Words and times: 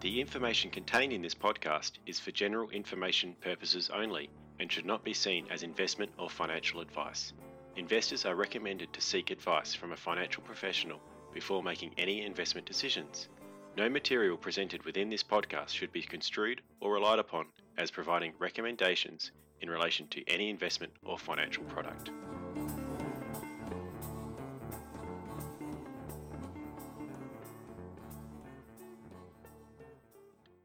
The 0.00 0.20
information 0.20 0.70
contained 0.70 1.12
in 1.12 1.22
this 1.22 1.34
podcast 1.34 1.92
is 2.06 2.20
for 2.20 2.30
general 2.30 2.70
information 2.70 3.34
purposes 3.40 3.90
only 3.92 4.30
and 4.60 4.70
should 4.70 4.86
not 4.86 5.02
be 5.02 5.12
seen 5.12 5.46
as 5.50 5.62
investment 5.62 6.12
or 6.18 6.30
financial 6.30 6.80
advice. 6.80 7.32
Investors 7.76 8.24
are 8.24 8.34
recommended 8.34 8.92
to 8.92 9.00
seek 9.00 9.30
advice 9.30 9.74
from 9.74 9.92
a 9.92 9.96
financial 9.96 10.42
professional 10.42 11.00
before 11.32 11.62
making 11.62 11.94
any 11.98 12.24
investment 12.24 12.66
decisions. 12.66 13.28
No 13.76 13.88
material 13.88 14.36
presented 14.36 14.84
within 14.84 15.10
this 15.10 15.22
podcast 15.22 15.70
should 15.70 15.92
be 15.92 16.02
construed 16.02 16.62
or 16.80 16.92
relied 16.92 17.18
upon 17.18 17.46
as 17.76 17.90
providing 17.90 18.32
recommendations 18.38 19.32
in 19.60 19.70
relation 19.70 20.06
to 20.08 20.28
any 20.28 20.50
investment 20.50 20.92
or 21.04 21.18
financial 21.18 21.64
product. 21.64 22.10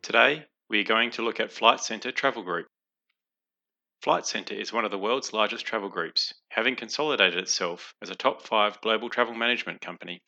Today, 0.02 0.46
we 0.70 0.80
are 0.80 0.84
going 0.84 1.12
to 1.12 1.22
look 1.22 1.40
at 1.40 1.52
Flight 1.52 1.80
Centre 1.80 2.12
Travel 2.12 2.44
Group. 2.44 2.68
Flight 4.02 4.26
Centre 4.26 4.54
is 4.54 4.74
one 4.74 4.84
of 4.84 4.92
the 4.92 4.98
world's 4.98 5.32
largest 5.32 5.66
travel 5.66 5.88
groups, 5.88 6.34
having 6.50 6.76
consolidated 6.76 7.40
itself 7.40 7.94
as 8.02 8.10
a 8.10 8.16
top 8.16 8.46
five 8.46 8.82
global 8.82 9.10
travel 9.10 9.34
management 9.34 9.80
company. 9.80 10.22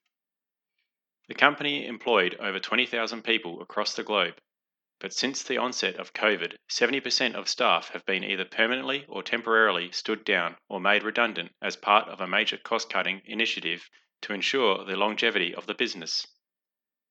The 1.27 1.33
company 1.33 1.85
employed 1.85 2.37
over 2.39 2.59
20,000 2.59 3.23
people 3.23 3.61
across 3.61 3.95
the 3.95 4.03
globe, 4.03 4.35
but 4.99 5.11
since 5.11 5.43
the 5.43 5.57
onset 5.57 5.95
of 5.97 6.13
COVID, 6.13 6.55
70% 6.69 7.35
of 7.35 7.49
staff 7.49 7.89
have 7.89 8.05
been 8.05 8.23
either 8.23 8.45
permanently 8.45 9.05
or 9.09 9.21
temporarily 9.21 9.91
stood 9.91 10.23
down 10.23 10.55
or 10.69 10.79
made 10.79 11.03
redundant 11.03 11.53
as 11.61 11.75
part 11.75 12.07
of 12.07 12.21
a 12.21 12.27
major 12.27 12.57
cost 12.57 12.89
cutting 12.89 13.21
initiative 13.25 13.89
to 14.21 14.33
ensure 14.33 14.85
the 14.85 14.95
longevity 14.95 15.53
of 15.53 15.67
the 15.67 15.73
business. 15.73 16.25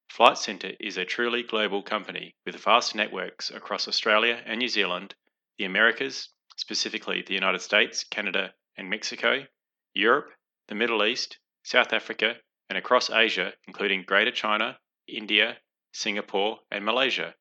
Flight 0.09 0.39
Centre 0.39 0.73
is 0.81 0.97
a 0.97 1.05
truly 1.05 1.43
global 1.43 1.83
company 1.83 2.35
with 2.47 2.57
vast 2.57 2.95
networks 2.95 3.51
across 3.51 3.87
Australia 3.87 4.43
and 4.47 4.59
New 4.59 4.69
Zealand, 4.69 5.15
the 5.59 5.65
Americas, 5.65 6.31
specifically 6.57 7.23
the 7.23 7.35
United 7.35 7.61
States, 7.61 8.05
Canada, 8.05 8.55
and 8.77 8.89
Mexico, 8.89 9.47
Europe, 9.93 10.33
the 10.69 10.75
Middle 10.75 11.05
East, 11.05 11.39
South 11.63 11.93
Africa, 11.93 12.41
and 12.69 12.79
across 12.79 13.11
Asia, 13.11 13.55
including 13.67 14.05
Greater 14.05 14.31
China, 14.31 14.79
India, 15.07 15.59
Singapore, 15.93 16.61
and 16.71 16.85
Malaysia. 16.85 17.35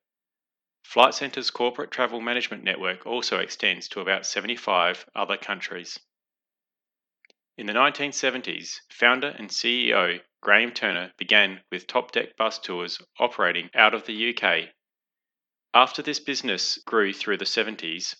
Flight 0.84 1.14
Centre's 1.14 1.50
corporate 1.50 1.90
travel 1.90 2.20
management 2.20 2.62
network 2.62 3.04
also 3.06 3.38
extends 3.38 3.88
to 3.88 4.00
about 4.00 4.26
75 4.26 5.08
other 5.14 5.36
countries. 5.36 5.98
In 7.56 7.66
the 7.66 7.72
1970s, 7.72 8.80
founder 8.90 9.28
and 9.38 9.48
CEO 9.48 10.20
Graham 10.40 10.72
Turner 10.72 11.12
began 11.16 11.64
with 11.70 11.86
Topdeck 11.86 12.36
bus 12.36 12.58
tours 12.58 13.00
operating 13.18 13.70
out 13.74 13.94
of 13.94 14.06
the 14.06 14.36
UK. 14.36 14.74
After 15.72 16.02
this 16.02 16.20
business 16.20 16.78
grew 16.84 17.12
through 17.12 17.38
the 17.38 17.44
70s, 17.44 18.14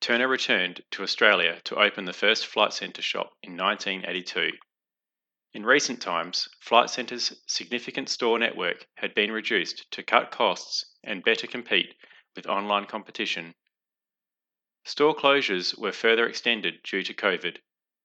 Turner 0.00 0.28
returned 0.28 0.82
to 0.90 1.02
Australia 1.02 1.60
to 1.64 1.80
open 1.80 2.04
the 2.04 2.12
first 2.12 2.46
Flight 2.46 2.72
Centre 2.72 3.02
shop 3.02 3.32
in 3.42 3.56
1982. 3.56 4.52
In 5.54 5.66
recent 5.66 6.00
times, 6.00 6.48
Flight 6.60 6.88
Centre's 6.88 7.42
significant 7.46 8.08
store 8.08 8.38
network 8.38 8.86
had 8.94 9.14
been 9.14 9.30
reduced 9.30 9.90
to 9.90 10.02
cut 10.02 10.30
costs 10.30 10.96
and 11.04 11.22
better 11.22 11.46
compete 11.46 11.94
with 12.34 12.46
online 12.46 12.86
competition. 12.86 13.54
Store 14.84 15.14
closures 15.14 15.76
were 15.78 15.92
further 15.92 16.26
extended 16.26 16.82
due 16.82 17.02
to 17.02 17.12
COVID, 17.12 17.58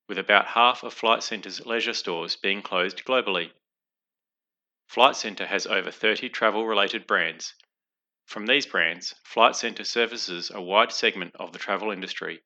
with 0.09 0.17
about 0.17 0.47
half 0.47 0.83
of 0.83 0.93
Flight 0.93 1.23
Centre's 1.23 1.65
leisure 1.65 1.93
stores 1.93 2.35
being 2.35 2.61
closed 2.61 3.05
globally. 3.05 3.53
Flight 4.87 5.15
Centre 5.15 5.47
has 5.47 5.65
over 5.65 5.89
30 5.89 6.27
travel 6.27 6.67
related 6.67 7.07
brands. 7.07 7.55
From 8.25 8.45
these 8.45 8.65
brands, 8.65 9.15
Flight 9.23 9.55
Centre 9.55 9.85
services 9.85 10.51
a 10.51 10.61
wide 10.61 10.91
segment 10.91 11.33
of 11.35 11.53
the 11.53 11.59
travel 11.59 11.91
industry, 11.91 12.43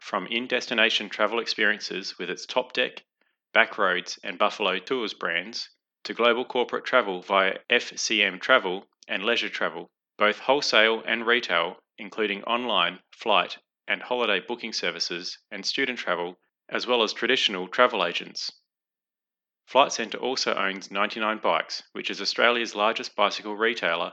from 0.00 0.26
in 0.26 0.48
destination 0.48 1.08
travel 1.08 1.38
experiences 1.38 2.18
with 2.18 2.28
its 2.28 2.44
Topdeck, 2.44 3.04
Backroads, 3.54 4.18
and 4.22 4.38
Buffalo 4.38 4.78
Tours 4.78 5.14
brands 5.14 5.70
to 6.04 6.14
global 6.14 6.44
corporate 6.44 6.84
travel 6.84 7.22
via 7.22 7.58
FCM 7.70 8.40
Travel 8.40 8.86
and 9.06 9.24
Leisure 9.24 9.48
Travel, 9.48 9.90
both 10.18 10.38
wholesale 10.38 11.02
and 11.06 11.26
retail, 11.26 11.82
including 11.96 12.44
online, 12.44 13.00
flight, 13.10 13.58
and 13.86 14.02
holiday 14.02 14.40
booking 14.40 14.72
services 14.72 15.38
and 15.50 15.64
student 15.64 15.98
travel, 15.98 16.38
as 16.68 16.86
well 16.86 17.02
as 17.02 17.12
traditional 17.12 17.68
travel 17.68 18.04
agents. 18.04 18.52
Flight 19.66 19.92
Centre 19.92 20.18
also 20.18 20.54
owns 20.54 20.90
99 20.90 21.38
Bikes, 21.38 21.82
which 21.92 22.10
is 22.10 22.20
Australia's 22.20 22.74
largest 22.74 23.16
bicycle 23.16 23.56
retailer, 23.56 24.12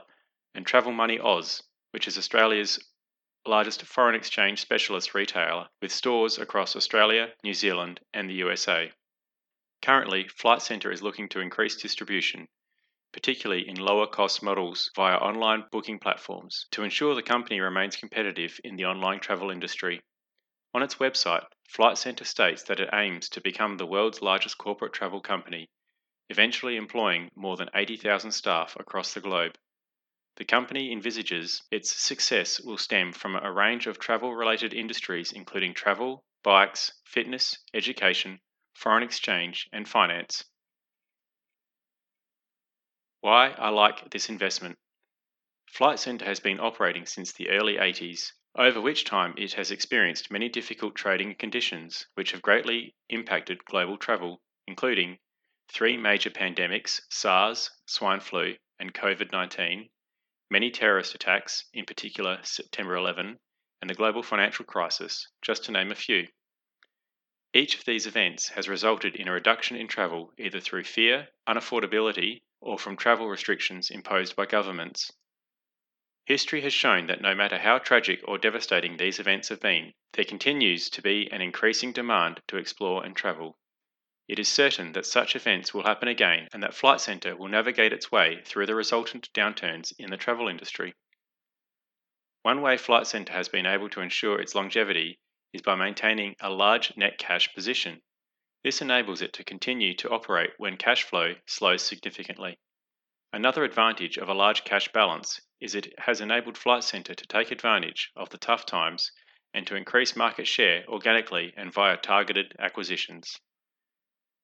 and 0.54 0.66
Travel 0.66 0.92
Money 0.92 1.18
Oz, 1.18 1.62
which 1.92 2.08
is 2.08 2.18
Australia's 2.18 2.78
largest 3.46 3.82
foreign 3.82 4.14
exchange 4.14 4.60
specialist 4.60 5.14
retailer 5.14 5.68
with 5.80 5.92
stores 5.92 6.38
across 6.38 6.74
Australia, 6.74 7.32
New 7.44 7.54
Zealand, 7.54 8.00
and 8.12 8.28
the 8.28 8.34
USA. 8.34 8.92
Currently, 9.82 10.28
Flight 10.28 10.62
Centre 10.62 10.90
is 10.90 11.02
looking 11.02 11.28
to 11.28 11.40
increase 11.40 11.76
distribution, 11.76 12.48
particularly 13.12 13.68
in 13.68 13.76
lower 13.76 14.06
cost 14.06 14.42
models 14.42 14.90
via 14.94 15.16
online 15.16 15.64
booking 15.70 15.98
platforms, 15.98 16.66
to 16.72 16.82
ensure 16.82 17.14
the 17.14 17.22
company 17.22 17.60
remains 17.60 17.96
competitive 17.96 18.60
in 18.64 18.76
the 18.76 18.84
online 18.84 19.20
travel 19.20 19.50
industry. 19.50 20.00
On 20.74 20.82
its 20.82 20.96
website, 20.96 21.46
Flight 21.68 21.96
Centre 21.96 22.24
states 22.24 22.62
that 22.64 22.80
it 22.80 22.90
aims 22.92 23.28
to 23.30 23.40
become 23.40 23.76
the 23.76 23.86
world's 23.86 24.20
largest 24.20 24.58
corporate 24.58 24.92
travel 24.92 25.20
company, 25.20 25.68
eventually 26.28 26.76
employing 26.76 27.30
more 27.34 27.56
than 27.56 27.70
80,000 27.74 28.32
staff 28.32 28.76
across 28.78 29.14
the 29.14 29.20
globe. 29.20 29.56
The 30.36 30.44
company 30.44 30.92
envisages 30.92 31.62
its 31.70 31.96
success 31.96 32.60
will 32.60 32.76
stem 32.76 33.12
from 33.12 33.36
a 33.36 33.52
range 33.52 33.86
of 33.86 33.98
travel 33.98 34.34
related 34.34 34.74
industries, 34.74 35.32
including 35.32 35.72
travel, 35.72 36.24
bikes, 36.42 36.92
fitness, 37.04 37.56
education, 37.72 38.40
foreign 38.76 39.02
exchange, 39.02 39.68
and 39.72 39.88
finance. 39.88 40.44
Why 43.22 43.48
I 43.48 43.70
like 43.70 44.10
this 44.10 44.28
investment. 44.28 44.78
Flight 45.66 45.98
Centre 45.98 46.26
has 46.26 46.40
been 46.40 46.60
operating 46.60 47.06
since 47.06 47.32
the 47.32 47.48
early 47.48 47.76
80s, 47.76 48.32
over 48.54 48.80
which 48.80 49.04
time 49.04 49.34
it 49.38 49.54
has 49.54 49.70
experienced 49.70 50.30
many 50.30 50.50
difficult 50.50 50.94
trading 50.94 51.34
conditions 51.36 52.06
which 52.14 52.32
have 52.32 52.42
greatly 52.42 52.94
impacted 53.08 53.64
global 53.64 53.96
travel, 53.96 54.42
including 54.66 55.18
three 55.72 55.96
major 55.96 56.30
pandemics 56.30 57.00
SARS, 57.10 57.70
swine 57.86 58.20
flu, 58.20 58.56
and 58.78 58.92
COVID 58.92 59.32
19, 59.32 59.88
many 60.50 60.70
terrorist 60.70 61.14
attacks, 61.14 61.64
in 61.72 61.86
particular 61.86 62.40
September 62.42 62.94
11, 62.94 63.38
and 63.80 63.90
the 63.90 63.94
global 63.94 64.22
financial 64.22 64.66
crisis, 64.66 65.26
just 65.40 65.64
to 65.64 65.72
name 65.72 65.90
a 65.90 65.94
few. 65.94 66.28
Each 67.56 67.74
of 67.74 67.86
these 67.86 68.06
events 68.06 68.50
has 68.50 68.68
resulted 68.68 69.16
in 69.16 69.28
a 69.28 69.32
reduction 69.32 69.78
in 69.78 69.88
travel 69.88 70.30
either 70.36 70.60
through 70.60 70.84
fear, 70.84 71.28
unaffordability, 71.48 72.42
or 72.60 72.78
from 72.78 72.98
travel 72.98 73.30
restrictions 73.30 73.88
imposed 73.88 74.36
by 74.36 74.44
governments. 74.44 75.10
History 76.26 76.60
has 76.60 76.74
shown 76.74 77.06
that 77.06 77.22
no 77.22 77.34
matter 77.34 77.56
how 77.56 77.78
tragic 77.78 78.20
or 78.28 78.36
devastating 78.36 78.98
these 78.98 79.18
events 79.18 79.48
have 79.48 79.60
been, 79.60 79.94
there 80.12 80.26
continues 80.26 80.90
to 80.90 81.00
be 81.00 81.32
an 81.32 81.40
increasing 81.40 81.92
demand 81.92 82.42
to 82.48 82.58
explore 82.58 83.02
and 83.02 83.16
travel. 83.16 83.58
It 84.28 84.38
is 84.38 84.50
certain 84.50 84.92
that 84.92 85.06
such 85.06 85.34
events 85.34 85.72
will 85.72 85.84
happen 85.84 86.08
again 86.08 86.50
and 86.52 86.62
that 86.62 86.74
Flight 86.74 87.00
Centre 87.00 87.36
will 87.36 87.48
navigate 87.48 87.94
its 87.94 88.12
way 88.12 88.42
through 88.44 88.66
the 88.66 88.74
resultant 88.74 89.32
downturns 89.32 89.94
in 89.98 90.10
the 90.10 90.18
travel 90.18 90.46
industry. 90.46 90.92
One 92.42 92.60
way 92.60 92.76
Flight 92.76 93.06
Centre 93.06 93.32
has 93.32 93.48
been 93.48 93.64
able 93.64 93.88
to 93.88 94.02
ensure 94.02 94.38
its 94.38 94.54
longevity 94.54 95.20
is 95.56 95.62
by 95.62 95.74
maintaining 95.74 96.36
a 96.40 96.50
large 96.50 96.94
net 96.98 97.16
cash 97.16 97.52
position. 97.54 98.02
This 98.62 98.82
enables 98.82 99.22
it 99.22 99.32
to 99.32 99.44
continue 99.44 99.94
to 99.94 100.10
operate 100.10 100.50
when 100.58 100.76
cash 100.76 101.02
flow 101.02 101.34
slows 101.46 101.82
significantly. 101.82 102.58
Another 103.32 103.64
advantage 103.64 104.18
of 104.18 104.28
a 104.28 104.34
large 104.34 104.64
cash 104.64 104.88
balance 104.92 105.40
is 105.58 105.74
it 105.74 105.94
has 105.98 106.20
enabled 106.20 106.58
Flight 106.58 106.84
Centre 106.84 107.14
to 107.14 107.26
take 107.26 107.50
advantage 107.50 108.10
of 108.16 108.28
the 108.28 108.36
tough 108.36 108.66
times 108.66 109.10
and 109.54 109.66
to 109.66 109.76
increase 109.76 110.14
market 110.14 110.46
share 110.46 110.84
organically 110.88 111.54
and 111.56 111.72
via 111.72 111.96
targeted 111.96 112.54
acquisitions. 112.58 113.40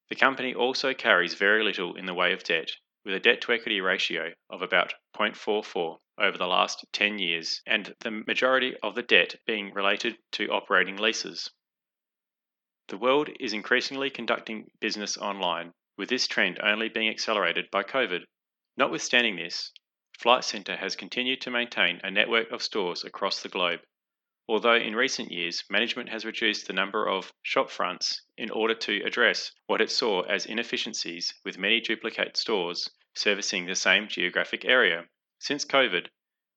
The 0.08 0.16
company 0.16 0.54
also 0.54 0.94
carries 0.94 1.34
very 1.34 1.62
little 1.62 1.94
in 1.94 2.06
the 2.06 2.14
way 2.14 2.32
of 2.32 2.42
debt, 2.42 2.70
with 3.04 3.14
a 3.14 3.20
debt 3.20 3.42
to 3.42 3.52
equity 3.52 3.82
ratio 3.82 4.32
of 4.48 4.62
about 4.62 4.94
0.44 5.14 5.98
over 6.22 6.38
the 6.38 6.46
last 6.46 6.86
10 6.92 7.18
years, 7.18 7.60
and 7.66 7.94
the 7.98 8.10
majority 8.10 8.76
of 8.82 8.94
the 8.94 9.02
debt 9.02 9.34
being 9.44 9.74
related 9.74 10.16
to 10.30 10.48
operating 10.52 10.96
leases. 10.96 11.50
The 12.86 12.96
world 12.96 13.28
is 13.40 13.52
increasingly 13.52 14.08
conducting 14.08 14.70
business 14.80 15.16
online, 15.18 15.74
with 15.96 16.08
this 16.08 16.28
trend 16.28 16.60
only 16.62 16.88
being 16.88 17.08
accelerated 17.08 17.70
by 17.70 17.82
COVID. 17.82 18.24
Notwithstanding 18.76 19.36
this, 19.36 19.72
Flight 20.18 20.44
Centre 20.44 20.76
has 20.76 20.94
continued 20.94 21.40
to 21.40 21.50
maintain 21.50 22.00
a 22.04 22.10
network 22.10 22.52
of 22.52 22.62
stores 22.62 23.02
across 23.02 23.42
the 23.42 23.48
globe. 23.48 23.80
Although 24.46 24.76
in 24.76 24.94
recent 24.94 25.32
years 25.32 25.64
management 25.70 26.08
has 26.10 26.24
reduced 26.24 26.66
the 26.66 26.72
number 26.72 27.08
of 27.08 27.32
shop 27.42 27.70
fronts 27.70 28.22
in 28.36 28.50
order 28.50 28.74
to 28.74 29.02
address 29.04 29.52
what 29.66 29.80
it 29.80 29.90
saw 29.90 30.20
as 30.22 30.46
inefficiencies 30.46 31.34
with 31.44 31.58
many 31.58 31.80
duplicate 31.80 32.36
stores 32.36 32.88
servicing 33.14 33.66
the 33.66 33.74
same 33.74 34.06
geographic 34.06 34.64
area. 34.64 35.08
Since 35.42 35.64
COVID, 35.64 36.06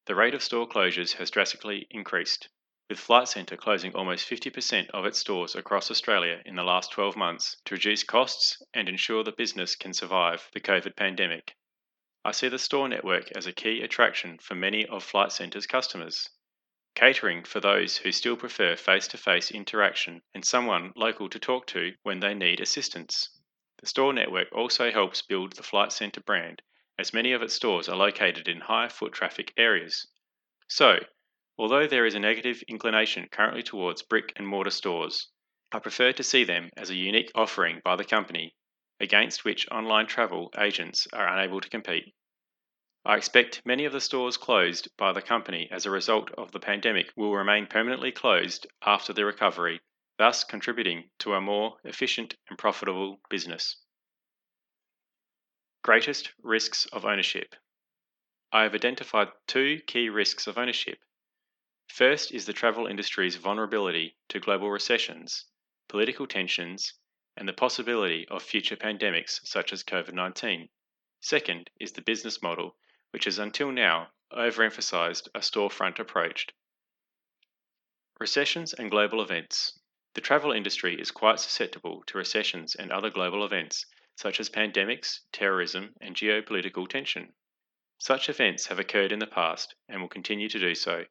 the 0.05 0.13
rate 0.13 0.35
of 0.35 0.43
store 0.43 0.69
closures 0.69 1.13
has 1.13 1.31
drastically 1.31 1.87
increased 1.89 2.49
with 2.87 2.99
Flight 2.99 3.27
Centre 3.27 3.57
closing 3.57 3.95
almost 3.95 4.29
50% 4.29 4.91
of 4.91 5.07
its 5.07 5.17
stores 5.17 5.55
across 5.55 5.89
Australia 5.89 6.43
in 6.45 6.55
the 6.55 6.61
last 6.61 6.91
12 6.91 7.15
months 7.15 7.57
to 7.65 7.73
reduce 7.73 8.03
costs 8.03 8.61
and 8.75 8.87
ensure 8.87 9.23
the 9.23 9.31
business 9.31 9.75
can 9.75 9.91
survive 9.91 10.51
the 10.53 10.59
COVID 10.59 10.95
pandemic. 10.95 11.55
I 12.23 12.29
see 12.29 12.47
the 12.47 12.59
store 12.59 12.87
network 12.87 13.31
as 13.31 13.47
a 13.47 13.53
key 13.53 13.81
attraction 13.81 14.37
for 14.37 14.53
many 14.53 14.85
of 14.85 15.03
Flight 15.03 15.31
Centre's 15.31 15.65
customers, 15.65 16.29
catering 16.93 17.43
for 17.43 17.59
those 17.59 17.97
who 17.97 18.11
still 18.11 18.37
prefer 18.37 18.75
face 18.75 19.07
to 19.07 19.17
face 19.17 19.49
interaction 19.49 20.21
and 20.35 20.45
someone 20.45 20.93
local 20.95 21.27
to 21.29 21.39
talk 21.39 21.65
to 21.73 21.95
when 22.03 22.19
they 22.19 22.35
need 22.35 22.59
assistance. 22.59 23.31
The 23.79 23.87
store 23.87 24.13
network 24.13 24.49
also 24.51 24.91
helps 24.91 25.23
build 25.23 25.53
the 25.53 25.63
Flight 25.63 25.91
Centre 25.91 26.21
brand, 26.21 26.61
as 26.97 27.13
many 27.13 27.31
of 27.31 27.41
its 27.41 27.53
stores 27.53 27.89
are 27.89 27.95
located 27.95 28.47
in 28.47 28.61
high 28.61 28.89
foot 28.89 29.13
traffic 29.13 29.53
areas. 29.57 30.07
So, 30.67 30.99
Although 31.57 31.87
there 31.87 32.05
is 32.05 32.15
a 32.15 32.19
negative 32.19 32.63
inclination 32.67 33.29
currently 33.29 33.63
towards 33.63 34.01
brick 34.01 34.33
and 34.35 34.45
mortar 34.45 34.71
stores, 34.71 35.29
I 35.71 35.79
prefer 35.79 36.11
to 36.11 36.21
see 36.21 36.43
them 36.43 36.69
as 36.75 36.89
a 36.89 36.95
unique 36.95 37.31
offering 37.33 37.79
by 37.81 37.95
the 37.95 38.03
company 38.03 38.57
against 38.99 39.45
which 39.45 39.65
online 39.71 40.07
travel 40.07 40.51
agents 40.59 41.07
are 41.13 41.25
unable 41.25 41.61
to 41.61 41.69
compete. 41.69 42.13
I 43.05 43.15
expect 43.15 43.65
many 43.65 43.85
of 43.85 43.93
the 43.93 44.01
stores 44.01 44.35
closed 44.35 44.89
by 44.97 45.13
the 45.13 45.21
company 45.21 45.69
as 45.71 45.85
a 45.85 45.91
result 45.91 46.29
of 46.31 46.51
the 46.51 46.59
pandemic 46.59 47.13
will 47.15 47.33
remain 47.33 47.67
permanently 47.67 48.11
closed 48.11 48.67
after 48.81 49.13
the 49.13 49.23
recovery, 49.23 49.79
thus 50.17 50.43
contributing 50.43 51.09
to 51.19 51.35
a 51.35 51.41
more 51.41 51.77
efficient 51.85 52.35
and 52.49 52.59
profitable 52.59 53.21
business. 53.29 53.77
Greatest 55.85 56.31
risks 56.41 56.87
of 56.87 57.05
ownership. 57.05 57.55
I 58.51 58.63
have 58.63 58.73
identified 58.73 59.27
two 59.45 59.81
key 59.85 60.09
risks 60.09 60.47
of 60.47 60.57
ownership 60.57 60.97
First 61.89 62.31
is 62.31 62.47
the 62.47 62.53
travel 62.53 62.87
industry's 62.87 63.35
vulnerability 63.35 64.17
to 64.29 64.39
global 64.39 64.71
recessions, 64.71 65.45
political 65.87 66.25
tensions, 66.25 66.95
and 67.37 67.47
the 67.47 67.53
possibility 67.53 68.27
of 68.29 68.41
future 68.41 68.75
pandemics 68.75 69.45
such 69.45 69.71
as 69.71 69.83
COVID 69.83 70.13
19. 70.13 70.69
Second 71.21 71.69
is 71.79 71.91
the 71.91 72.01
business 72.01 72.41
model, 72.41 72.75
which 73.11 73.25
has 73.25 73.37
until 73.37 73.71
now 73.71 74.09
overemphasized 74.31 75.27
a 75.35 75.39
storefront 75.41 75.99
approach. 75.99 76.47
Recessions 78.19 78.73
and 78.73 78.89
global 78.89 79.21
events. 79.21 79.79
The 80.15 80.21
travel 80.21 80.51
industry 80.51 80.99
is 80.99 81.11
quite 81.11 81.39
susceptible 81.39 82.01
to 82.07 82.17
recessions 82.17 82.73
and 82.73 82.91
other 82.91 83.11
global 83.11 83.45
events 83.45 83.85
such 84.17 84.39
as 84.39 84.49
pandemics, 84.49 85.19
terrorism, 85.33 85.93
and 85.99 86.15
geopolitical 86.15 86.87
tension. 86.87 87.33
Such 87.97 88.29
events 88.29 88.67
have 88.67 88.79
occurred 88.79 89.11
in 89.11 89.19
the 89.19 89.27
past 89.27 89.75
and 89.89 90.01
will 90.01 90.07
continue 90.07 90.47
to 90.49 90.59
do 90.59 90.73
so. 90.73 91.05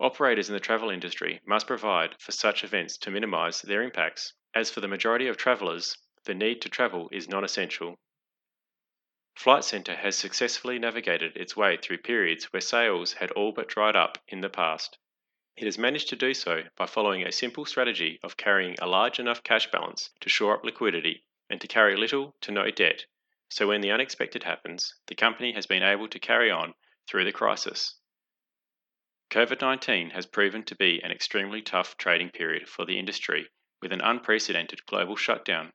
Operators 0.00 0.48
in 0.48 0.54
the 0.54 0.60
travel 0.60 0.90
industry 0.90 1.40
must 1.44 1.66
provide 1.66 2.18
for 2.20 2.32
such 2.32 2.64
events 2.64 2.96
to 2.98 3.10
minimize 3.10 3.62
their 3.62 3.82
impacts. 3.82 4.32
As 4.54 4.70
for 4.70 4.80
the 4.80 4.88
majority 4.88 5.28
of 5.28 5.36
travelers, 5.36 5.98
the 6.24 6.34
need 6.34 6.62
to 6.62 6.68
travel 6.68 7.08
is 7.12 7.28
non 7.28 7.44
essential. 7.44 7.98
Flight 9.34 9.64
Centre 9.64 9.96
has 9.96 10.16
successfully 10.16 10.78
navigated 10.78 11.36
its 11.36 11.56
way 11.56 11.76
through 11.76 11.98
periods 11.98 12.52
where 12.52 12.60
sales 12.60 13.14
had 13.14 13.30
all 13.32 13.52
but 13.52 13.68
dried 13.68 13.96
up 13.96 14.16
in 14.28 14.40
the 14.40 14.48
past. 14.48 14.96
It 15.56 15.64
has 15.64 15.76
managed 15.76 16.08
to 16.08 16.16
do 16.16 16.32
so 16.32 16.64
by 16.76 16.86
following 16.86 17.26
a 17.26 17.32
simple 17.32 17.66
strategy 17.66 18.18
of 18.22 18.36
carrying 18.36 18.76
a 18.80 18.86
large 18.86 19.18
enough 19.18 19.42
cash 19.42 19.70
balance 19.70 20.10
to 20.20 20.28
shore 20.28 20.56
up 20.56 20.64
liquidity 20.64 21.24
and 21.50 21.60
to 21.60 21.68
carry 21.68 21.96
little 21.96 22.34
to 22.40 22.50
no 22.50 22.70
debt, 22.70 23.04
so 23.48 23.68
when 23.68 23.80
the 23.80 23.90
unexpected 23.90 24.42
happens, 24.42 24.94
the 25.06 25.14
company 25.14 25.52
has 25.52 25.66
been 25.66 25.82
able 25.82 26.08
to 26.08 26.18
carry 26.18 26.50
on 26.50 26.74
through 27.06 27.24
the 27.24 27.32
crisis. 27.32 27.98
COVID 29.30 29.60
19 29.60 30.10
has 30.10 30.26
proven 30.26 30.62
to 30.64 30.76
be 30.76 31.00
an 31.02 31.10
extremely 31.10 31.60
tough 31.60 31.96
trading 31.96 32.30
period 32.30 32.68
for 32.68 32.84
the 32.84 32.98
industry 32.98 33.48
with 33.82 33.92
an 33.92 34.00
unprecedented 34.00 34.86
global 34.86 35.16
shutdown. 35.16 35.72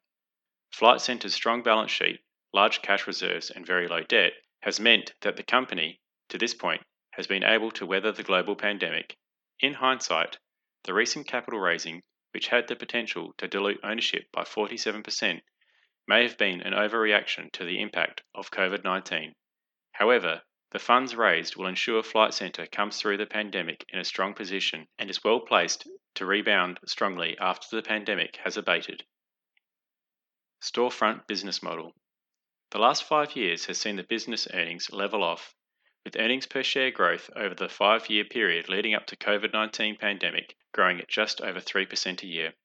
Flight 0.72 1.02
Centre's 1.02 1.34
strong 1.34 1.62
balance 1.62 1.92
sheet, 1.92 2.22
large 2.54 2.82
cash 2.82 3.06
reserves, 3.06 3.50
and 3.50 3.66
very 3.66 3.88
low 3.88 4.02
debt 4.02 4.34
has 4.62 4.80
meant 4.80 5.14
that 5.22 5.36
the 5.36 5.44
company, 5.44 6.00
to 6.30 6.38
this 6.38 6.54
point, 6.54 6.82
has 7.12 7.28
been 7.28 7.44
able 7.44 7.72
to 7.72 7.86
weather 7.86 8.12
the 8.12 8.24
global 8.24 8.56
pandemic. 8.56 9.18
In 9.60 9.74
hindsight, 9.74 10.38
the 10.84 10.94
recent 10.94 11.28
capital 11.28 11.60
raising, 11.60 12.02
which 12.32 12.48
had 12.48 12.68
the 12.68 12.76
potential 12.76 13.34
to 13.38 13.48
dilute 13.48 13.80
ownership 13.84 14.32
by 14.32 14.44
47%, 14.44 15.42
may 16.10 16.24
have 16.24 16.40
been 16.40 16.60
an 16.62 16.74
overreaction 16.74 17.52
to 17.52 17.64
the 17.64 17.80
impact 17.80 18.24
of 18.34 18.50
COVID 18.50 18.84
19. 18.84 19.32
However, 19.92 20.42
the 20.72 20.80
funds 20.80 21.16
raised 21.16 21.56
will 21.56 21.68
ensure 21.68 22.02
Flight 22.02 22.34
Centre 22.34 22.66
comes 22.66 23.00
through 23.00 23.18
the 23.18 23.28
pandemic 23.28 23.86
in 23.90 24.00
a 24.00 24.04
strong 24.04 24.34
position 24.34 24.88
and 24.98 25.08
is 25.08 25.24
well 25.24 25.40
placed 25.40 25.88
to 26.16 26.26
rebound 26.26 26.80
strongly 26.88 27.38
after 27.38 27.76
the 27.76 27.84
pandemic 27.84 28.38
has 28.38 28.58
abated. 28.58 29.06
Storefront 30.64 31.28
business 31.28 31.62
model. 31.62 31.94
The 32.72 32.80
last 32.80 33.04
five 33.04 33.36
years 33.36 33.66
has 33.68 33.80
seen 33.80 33.96
the 33.96 34.02
business 34.02 34.48
earnings 34.52 34.92
level 34.92 35.24
off, 35.24 35.54
with 36.04 36.18
earnings 36.18 36.48
per 36.48 36.64
share 36.64 36.90
growth 36.90 37.30
over 37.36 37.54
the 37.54 37.70
five 37.70 38.10
year 38.10 38.26
period 38.26 38.68
leading 38.68 38.96
up 38.96 39.06
to 39.06 39.16
COVID 39.16 39.54
19 39.54 39.98
pandemic 39.98 40.56
growing 40.72 41.00
at 41.00 41.08
just 41.08 41.40
over 41.40 41.60
3% 41.60 42.24
a 42.24 42.26
year. 42.26 42.56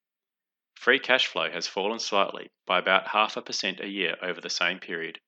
Free 0.74 0.98
cash 0.98 1.26
flow 1.26 1.50
has 1.50 1.66
fallen 1.66 1.98
slightly 1.98 2.50
by 2.66 2.78
about 2.78 3.08
half 3.08 3.36
a 3.36 3.42
percent 3.42 3.80
a 3.80 3.88
year 3.88 4.16
over 4.20 4.40
the 4.40 4.50
same 4.50 4.80
period. 4.80 5.20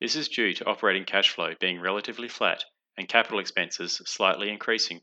This 0.00 0.14
is 0.14 0.28
due 0.28 0.52
to 0.54 0.66
operating 0.66 1.04
cash 1.04 1.30
flow 1.30 1.54
being 1.54 1.80
relatively 1.80 2.28
flat 2.28 2.64
and 2.96 3.08
capital 3.08 3.38
expenses 3.38 4.02
slightly 4.04 4.48
increasing. 4.50 5.02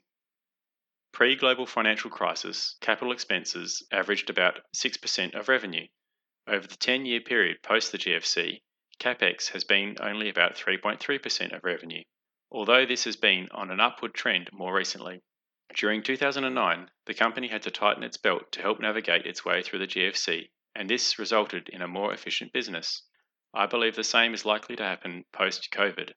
Pre 1.12 1.36
global 1.36 1.66
financial 1.66 2.12
crisis, 2.12 2.78
capital 2.82 3.12
expenses 3.12 3.86
averaged 3.92 4.30
about 4.30 4.62
6% 4.76 5.34
of 5.34 5.50
revenue. 5.50 5.88
Over 6.46 6.68
the 6.68 6.76
10 6.76 7.06
year 7.06 7.20
period 7.20 7.64
post 7.64 7.92
the 7.92 7.98
GFC, 7.98 8.62
capex 9.00 9.50
has 9.50 9.64
been 9.64 9.98
only 10.00 10.30
about 10.30 10.56
3.3% 10.56 11.56
of 11.56 11.64
revenue, 11.64 12.04
although 12.52 12.86
this 12.86 13.06
has 13.06 13.16
been 13.16 13.50
on 13.52 13.72
an 13.72 13.80
upward 13.80 14.14
trend 14.14 14.52
more 14.54 14.74
recently. 14.74 15.22
During 15.76 16.02
2009, 16.02 16.90
the 17.06 17.14
company 17.14 17.48
had 17.48 17.62
to 17.62 17.70
tighten 17.72 18.02
its 18.02 18.18
belt 18.18 18.52
to 18.54 18.62
help 18.62 18.80
navigate 18.80 19.28
its 19.28 19.46
way 19.46 19.62
through 19.62 19.80
the 19.80 19.88
GFC, 19.88 20.50
and 20.74 20.90
this 20.90 21.20
resulted 21.20 21.70
in 21.70 21.84
a 21.84 21.88
more 21.88 22.12
efficient 22.12 22.52
business. 22.52 23.04
I 23.54 23.68
believe 23.68 23.96
the 23.96 24.04
same 24.04 24.34
is 24.34 24.46
likely 24.46 24.76
to 24.78 24.84
happen 24.84 25.26
post 25.32 25.72
COVID. 25.72 26.14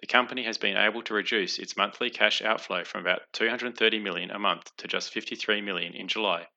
The 0.00 0.06
company 0.06 0.44
has 0.44 0.56
been 0.56 0.76
able 0.76 1.02
to 1.02 1.12
reduce 1.12 1.58
its 1.58 1.76
monthly 1.76 2.08
cash 2.08 2.40
outflow 2.40 2.84
from 2.84 3.02
about 3.02 3.30
230 3.32 3.98
million 3.98 4.30
a 4.30 4.38
month 4.38 4.74
to 4.78 4.88
just 4.88 5.12
53 5.12 5.60
million 5.60 5.92
in 5.94 6.08
July, 6.08 6.48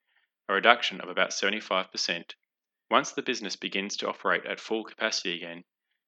a 0.47 0.53
reduction 0.53 1.01
of 1.01 1.09
about 1.09 1.31
75%. 1.31 2.33
Once 2.89 3.11
the 3.11 3.21
business 3.21 3.55
begins 3.55 3.97
to 3.97 4.07
operate 4.07 4.45
at 4.45 4.59
full 4.59 4.83
capacity 4.83 5.35
again, 5.35 5.65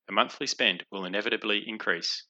the 0.07 0.13
monthly 0.13 0.47
spend 0.47 0.85
will 0.89 1.05
inevitably 1.05 1.67
increase, 1.67 2.27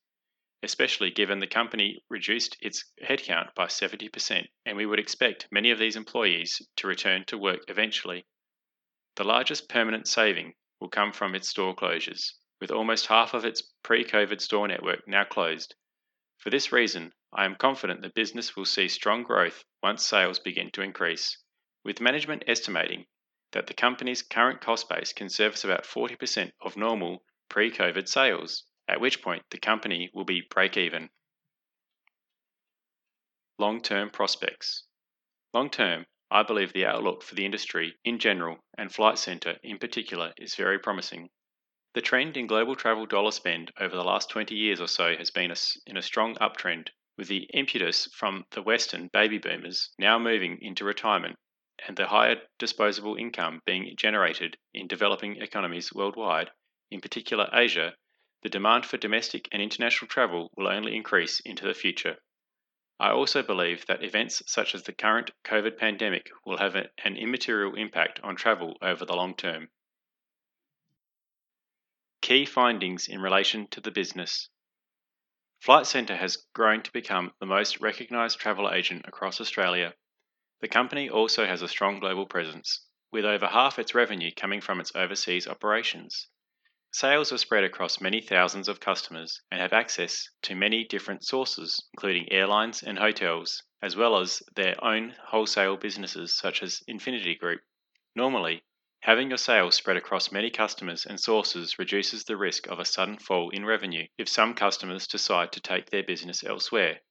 especially 0.64 1.12
given 1.12 1.40
the 1.40 1.48
company 1.48 2.02
reduced 2.10 2.56
its 2.62 2.86
headcount 3.04 3.54
by 3.54 3.66
70%, 3.66 4.48
and 4.66 4.78
we 4.78 4.86
would 4.86 4.98
expect 4.98 5.48
many 5.52 5.72
of 5.72 5.78
these 5.78 5.98
employees 5.98 6.62
to 6.78 6.88
return 6.88 7.26
to 7.26 7.38
work 7.38 7.60
eventually. 7.68 8.26
The 9.18 9.26
largest 9.26 9.68
permanent 9.68 10.08
saving 10.08 10.54
will 10.80 10.88
come 10.88 11.12
from 11.12 11.36
its 11.36 11.50
store 11.50 11.76
closures, 11.76 12.32
with 12.62 12.72
almost 12.72 13.08
half 13.08 13.34
of 13.34 13.44
its 13.44 13.62
pre 13.84 14.06
COVID 14.06 14.40
store 14.40 14.68
network 14.70 15.06
now 15.06 15.26
closed. 15.26 15.76
For 16.38 16.50
this 16.50 16.72
reason, 16.72 17.14
I 17.34 17.44
am 17.44 17.56
confident 17.56 18.02
the 18.02 18.10
business 18.10 18.56
will 18.56 18.66
see 18.66 18.88
strong 18.88 19.24
growth 19.24 19.66
once 19.82 20.08
sales 20.08 20.40
begin 20.40 20.72
to 20.72 20.82
increase, 20.82 21.38
with 21.84 22.00
management 22.00 22.44
estimating 22.48 23.06
that 23.52 23.68
the 23.68 23.74
company's 23.74 24.22
current 24.22 24.62
cost 24.62 24.88
base 24.88 25.12
can 25.12 25.28
service 25.28 25.66
about 25.66 25.84
40% 25.84 26.54
of 26.62 26.78
normal 26.78 27.24
pre 27.50 27.70
COVID 27.70 28.08
sales, 28.08 28.64
at 28.88 29.00
which 29.00 29.22
point 29.22 29.44
the 29.50 29.58
company 29.58 30.10
will 30.14 30.26
be 30.26 30.42
break 30.50 30.78
even. 30.78 31.10
Long 33.60 33.82
term 33.82 34.10
prospects. 34.10 34.84
Long 35.54 35.70
term, 35.70 36.06
I 36.32 36.44
believe 36.44 36.74
the 36.74 36.86
outlook 36.86 37.22
for 37.22 37.36
the 37.36 37.46
industry 37.46 37.96
in 38.04 38.18
general 38.18 38.58
and 38.78 38.92
Flight 38.92 39.20
Centre 39.20 39.60
in 39.64 39.78
particular 39.78 40.34
is 40.38 40.56
very 40.56 40.80
promising. 40.80 41.30
The 41.94 42.02
trend 42.02 42.38
in 42.38 42.48
global 42.48 42.76
travel 42.76 43.06
dollar 43.06 43.32
spend 43.32 43.72
over 43.80 43.96
the 43.96 44.04
last 44.04 44.32
20 44.32 44.56
years 44.56 44.82
or 44.82 44.88
so 44.88 45.16
has 45.16 45.30
been 45.30 45.54
in 45.86 45.96
a 45.96 46.02
strong 46.02 46.36
uptrend, 46.38 46.90
with 47.18 47.28
the 47.28 47.44
impetus 47.54 48.08
from 48.16 48.46
the 48.50 48.64
Western 48.64 49.10
baby 49.14 49.38
boomers 49.38 49.94
now 50.00 50.18
moving 50.18 50.60
into 50.62 50.84
retirement 50.84 51.38
and 51.88 51.96
the 51.96 52.08
higher 52.08 52.42
disposable 52.58 53.16
income 53.16 53.62
being 53.66 53.94
generated 53.96 54.58
in 54.74 54.88
developing 54.88 55.38
economies 55.38 55.94
worldwide, 55.94 56.50
in 56.90 57.00
particular 57.00 57.50
Asia, 57.54 57.96
the 58.44 58.50
demand 58.50 58.86
for 58.86 58.98
domestic 58.98 59.48
and 59.54 59.62
international 59.62 60.10
travel 60.10 60.52
will 60.58 60.68
only 60.68 60.96
increase 60.96 61.40
into 61.40 61.66
the 61.66 61.74
future. 61.74 62.18
I 63.00 63.12
also 63.12 63.42
believe 63.42 63.86
that 63.88 64.04
events 64.04 64.44
such 64.46 64.76
as 64.76 64.84
the 64.84 64.94
current 64.94 65.32
COVID 65.46 65.78
pandemic 65.78 66.30
will 66.46 66.58
have 66.58 66.76
an 66.76 67.18
immaterial 67.18 67.76
impact 67.76 68.20
on 68.22 68.36
travel 68.36 68.78
over 68.82 69.06
the 69.06 69.16
long 69.16 69.34
term. 69.36 69.70
Key 72.22 72.46
findings 72.46 73.08
in 73.08 73.22
relation 73.22 73.68
to 73.68 73.82
the 73.82 73.92
business. 73.92 74.50
Flight 75.60 75.88
Centre 75.88 76.18
has 76.18 76.46
grown 76.54 76.82
to 76.84 76.92
become 76.92 77.34
the 77.40 77.46
most 77.46 77.80
recognised 77.80 78.40
travel 78.40 78.70
agent 78.72 79.06
across 79.08 79.40
Australia. 79.40 79.94
The 80.60 80.68
company 80.68 81.10
also 81.10 81.46
has 81.46 81.62
a 81.62 81.68
strong 81.70 82.00
global 82.00 82.26
presence, 82.26 82.86
with 83.12 83.24
over 83.24 83.48
half 83.48 83.80
its 83.80 83.96
revenue 83.96 84.32
coming 84.36 84.60
from 84.60 84.82
its 84.82 84.94
overseas 84.96 85.48
operations. 85.48 86.28
Sales 86.94 87.34
are 87.34 87.38
spread 87.38 87.64
across 87.64 88.00
many 88.00 88.22
thousands 88.22 88.68
of 88.68 88.80
customers 88.80 89.42
and 89.52 89.60
have 89.60 89.74
access 89.74 90.30
to 90.44 90.56
many 90.56 90.86
different 90.86 91.26
sources, 91.26 91.90
including 91.94 92.32
airlines 92.32 92.84
and 92.84 92.98
hotels, 92.98 93.62
as 93.82 93.96
well 93.96 94.18
as 94.20 94.42
their 94.56 94.82
own 94.82 95.16
wholesale 95.26 95.76
businesses 95.76 96.34
such 96.34 96.64
as 96.64 96.84
Infinity 96.88 97.36
Group. 97.36 97.62
Normally, 98.16 98.64
Having 99.04 99.28
your 99.32 99.38
sales 99.38 99.76
spread 99.76 99.98
across 99.98 100.32
many 100.32 100.50
customers 100.50 101.06
and 101.06 101.20
sources 101.20 101.78
reduces 101.78 102.24
the 102.24 102.38
risk 102.38 102.68
of 102.68 102.80
a 102.80 102.86
sudden 102.86 103.18
fall 103.18 103.50
in 103.50 103.66
revenue 103.66 104.08
if 104.18 104.30
some 104.30 104.54
customers 104.54 105.08
decide 105.08 105.52
to 105.52 105.60
take 105.60 105.90
their 105.90 106.04
business 106.04 106.42
elsewhere. 106.42 107.02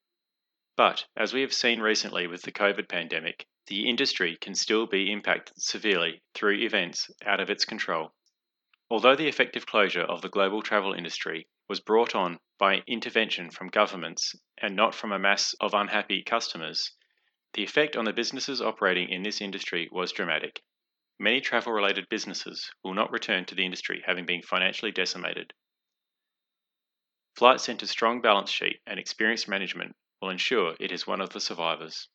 But, 0.74 1.04
as 1.18 1.34
we 1.34 1.42
have 1.42 1.52
seen 1.52 1.80
recently 1.80 2.26
with 2.26 2.40
the 2.42 2.50
COVID 2.50 2.88
pandemic, 2.88 3.46
the 3.66 3.90
industry 3.90 4.38
can 4.40 4.54
still 4.54 4.86
be 4.86 5.12
impacted 5.12 5.60
severely 5.60 6.22
through 6.32 6.60
events 6.60 7.10
out 7.26 7.40
of 7.40 7.50
its 7.50 7.66
control. 7.66 8.14
Although 8.92 9.16
the 9.16 9.26
effective 9.26 9.64
closure 9.64 10.02
of 10.02 10.20
the 10.20 10.28
global 10.28 10.60
travel 10.60 10.92
industry 10.92 11.48
was 11.66 11.80
brought 11.80 12.14
on 12.14 12.38
by 12.58 12.82
intervention 12.86 13.50
from 13.50 13.68
governments 13.68 14.34
and 14.58 14.76
not 14.76 14.94
from 14.94 15.12
a 15.12 15.18
mass 15.18 15.54
of 15.60 15.72
unhappy 15.72 16.22
customers, 16.22 16.92
the 17.54 17.62
effect 17.62 17.96
on 17.96 18.04
the 18.04 18.12
businesses 18.12 18.60
operating 18.60 19.08
in 19.08 19.22
this 19.22 19.40
industry 19.40 19.88
was 19.90 20.12
dramatic. 20.12 20.62
Many 21.18 21.40
travel 21.40 21.72
related 21.72 22.10
businesses 22.10 22.70
will 22.84 22.92
not 22.92 23.10
return 23.10 23.46
to 23.46 23.54
the 23.54 23.64
industry 23.64 24.02
having 24.04 24.26
been 24.26 24.42
financially 24.42 24.92
decimated. 24.92 25.54
Flight 27.34 27.62
Centre's 27.62 27.90
strong 27.90 28.20
balance 28.20 28.50
sheet 28.50 28.82
and 28.86 29.00
experienced 29.00 29.48
management 29.48 29.96
will 30.20 30.28
ensure 30.28 30.76
it 30.78 30.92
is 30.92 31.06
one 31.06 31.22
of 31.22 31.30
the 31.30 31.40
survivors. 31.40 32.10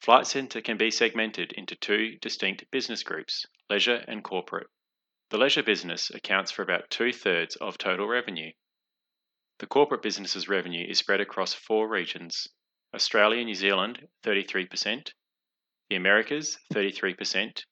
Flight 0.00 0.26
Centre 0.26 0.60
can 0.60 0.76
be 0.76 0.90
segmented 0.90 1.52
into 1.52 1.76
two 1.76 2.16
distinct 2.20 2.68
business 2.72 3.04
groups 3.04 3.46
leisure 3.70 4.04
and 4.08 4.24
corporate. 4.24 4.66
The 5.30 5.36
leisure 5.36 5.62
business 5.62 6.08
accounts 6.08 6.50
for 6.50 6.62
about 6.62 6.88
two 6.88 7.12
thirds 7.12 7.56
of 7.56 7.76
total 7.76 8.08
revenue. 8.08 8.52
The 9.58 9.66
corporate 9.66 10.00
business's 10.00 10.48
revenue 10.48 10.86
is 10.88 10.98
spread 10.98 11.20
across 11.20 11.52
four 11.52 11.86
regions 11.86 12.48
Australia 12.94 13.40
and 13.40 13.46
New 13.46 13.54
Zealand, 13.54 14.08
33%, 14.22 15.12
the 15.90 15.96
Americas, 15.96 16.58
33%, 16.72 17.64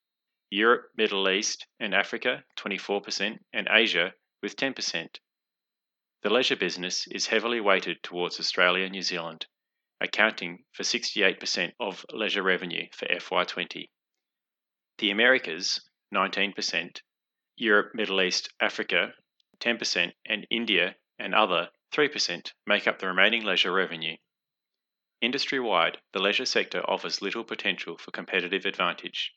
Europe, 0.50 0.90
Middle 0.96 1.30
East, 1.30 1.66
and 1.80 1.94
Africa 1.94 2.44
24%, 2.56 3.38
and 3.54 3.68
Asia 3.70 4.14
with 4.42 4.56
10%. 4.56 5.18
The 6.22 6.30
leisure 6.30 6.56
business 6.56 7.06
is 7.06 7.28
heavily 7.28 7.60
weighted 7.60 8.02
towards 8.02 8.38
Australia 8.38 8.84
and 8.84 8.92
New 8.92 9.00
Zealand, 9.00 9.46
accounting 10.00 10.66
for 10.72 10.82
68% 10.82 11.72
of 11.80 12.04
leisure 12.12 12.42
revenue 12.42 12.86
for 12.92 13.06
FY20. 13.06 13.88
The 14.98 15.10
Americas 15.10 15.80
19%, 16.12 17.00
Europe, 17.56 17.94
Middle 17.94 18.20
East, 18.20 18.52
Africa 18.60 19.14
10%, 19.60 20.12
and 20.26 20.46
India 20.50 20.96
and 21.18 21.34
other 21.34 21.70
3% 21.92 22.52
make 22.66 22.86
up 22.86 22.98
the 22.98 23.06
remaining 23.06 23.42
leisure 23.42 23.72
revenue. 23.72 24.16
Industry 25.22 25.58
wide, 25.58 25.98
the 26.12 26.20
leisure 26.20 26.44
sector 26.44 26.82
offers 26.82 27.22
little 27.22 27.44
potential 27.44 27.96
for 27.96 28.10
competitive 28.10 28.66
advantage. 28.66 29.32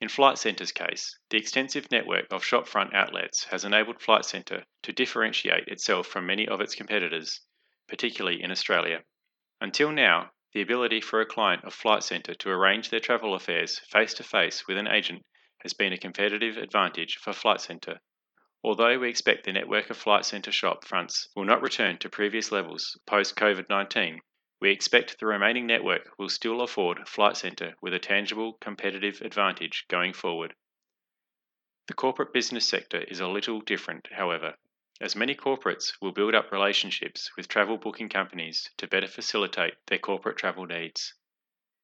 In 0.00 0.10
Flight 0.10 0.36
Centre's 0.36 0.72
case, 0.72 1.18
the 1.30 1.38
extensive 1.38 1.90
network 1.90 2.26
of 2.30 2.44
shopfront 2.44 2.92
outlets 2.92 3.44
has 3.44 3.64
enabled 3.64 4.02
Flight 4.02 4.26
Centre 4.26 4.66
to 4.82 4.92
differentiate 4.92 5.66
itself 5.68 6.06
from 6.06 6.26
many 6.26 6.46
of 6.46 6.60
its 6.60 6.74
competitors, 6.74 7.40
particularly 7.88 8.42
in 8.42 8.50
Australia. 8.50 9.02
Until 9.62 9.90
now, 9.90 10.32
the 10.52 10.60
ability 10.60 11.00
for 11.00 11.22
a 11.22 11.26
client 11.26 11.64
of 11.64 11.72
Flight 11.72 12.02
Centre 12.02 12.34
to 12.34 12.50
arrange 12.50 12.90
their 12.90 13.00
travel 13.00 13.34
affairs 13.34 13.78
face 13.78 14.12
to 14.14 14.22
face 14.22 14.68
with 14.68 14.76
an 14.76 14.88
agent 14.88 15.24
has 15.64 15.72
been 15.72 15.92
a 15.92 15.98
competitive 15.98 16.56
advantage 16.56 17.16
for 17.16 17.32
Flight 17.32 17.60
Centre. 17.60 18.00
Although 18.62 18.98
we 18.98 19.08
expect 19.08 19.44
the 19.44 19.52
network 19.52 19.90
of 19.90 19.96
Flight 19.96 20.24
Centre 20.24 20.52
shop 20.52 20.84
fronts 20.84 21.28
will 21.34 21.44
not 21.44 21.62
return 21.62 21.98
to 21.98 22.08
previous 22.08 22.52
levels 22.52 22.96
post 23.06 23.34
COVID 23.34 23.68
19, 23.68 24.20
we 24.60 24.70
expect 24.70 25.18
the 25.18 25.26
remaining 25.26 25.66
network 25.66 26.18
will 26.18 26.28
still 26.28 26.62
afford 26.62 27.08
Flight 27.08 27.36
Centre 27.36 27.74
with 27.82 27.92
a 27.92 27.98
tangible 27.98 28.54
competitive 28.60 29.20
advantage 29.20 29.84
going 29.88 30.12
forward. 30.12 30.54
The 31.88 31.94
corporate 31.94 32.32
business 32.32 32.66
sector 32.66 33.02
is 33.02 33.20
a 33.20 33.28
little 33.28 33.60
different, 33.60 34.08
however, 34.12 34.56
as 35.00 35.16
many 35.16 35.34
corporates 35.34 35.92
will 36.00 36.12
build 36.12 36.34
up 36.34 36.52
relationships 36.52 37.30
with 37.36 37.48
travel 37.48 37.76
booking 37.76 38.08
companies 38.08 38.70
to 38.78 38.86
better 38.86 39.08
facilitate 39.08 39.74
their 39.88 39.98
corporate 39.98 40.38
travel 40.38 40.64
needs. 40.64 41.14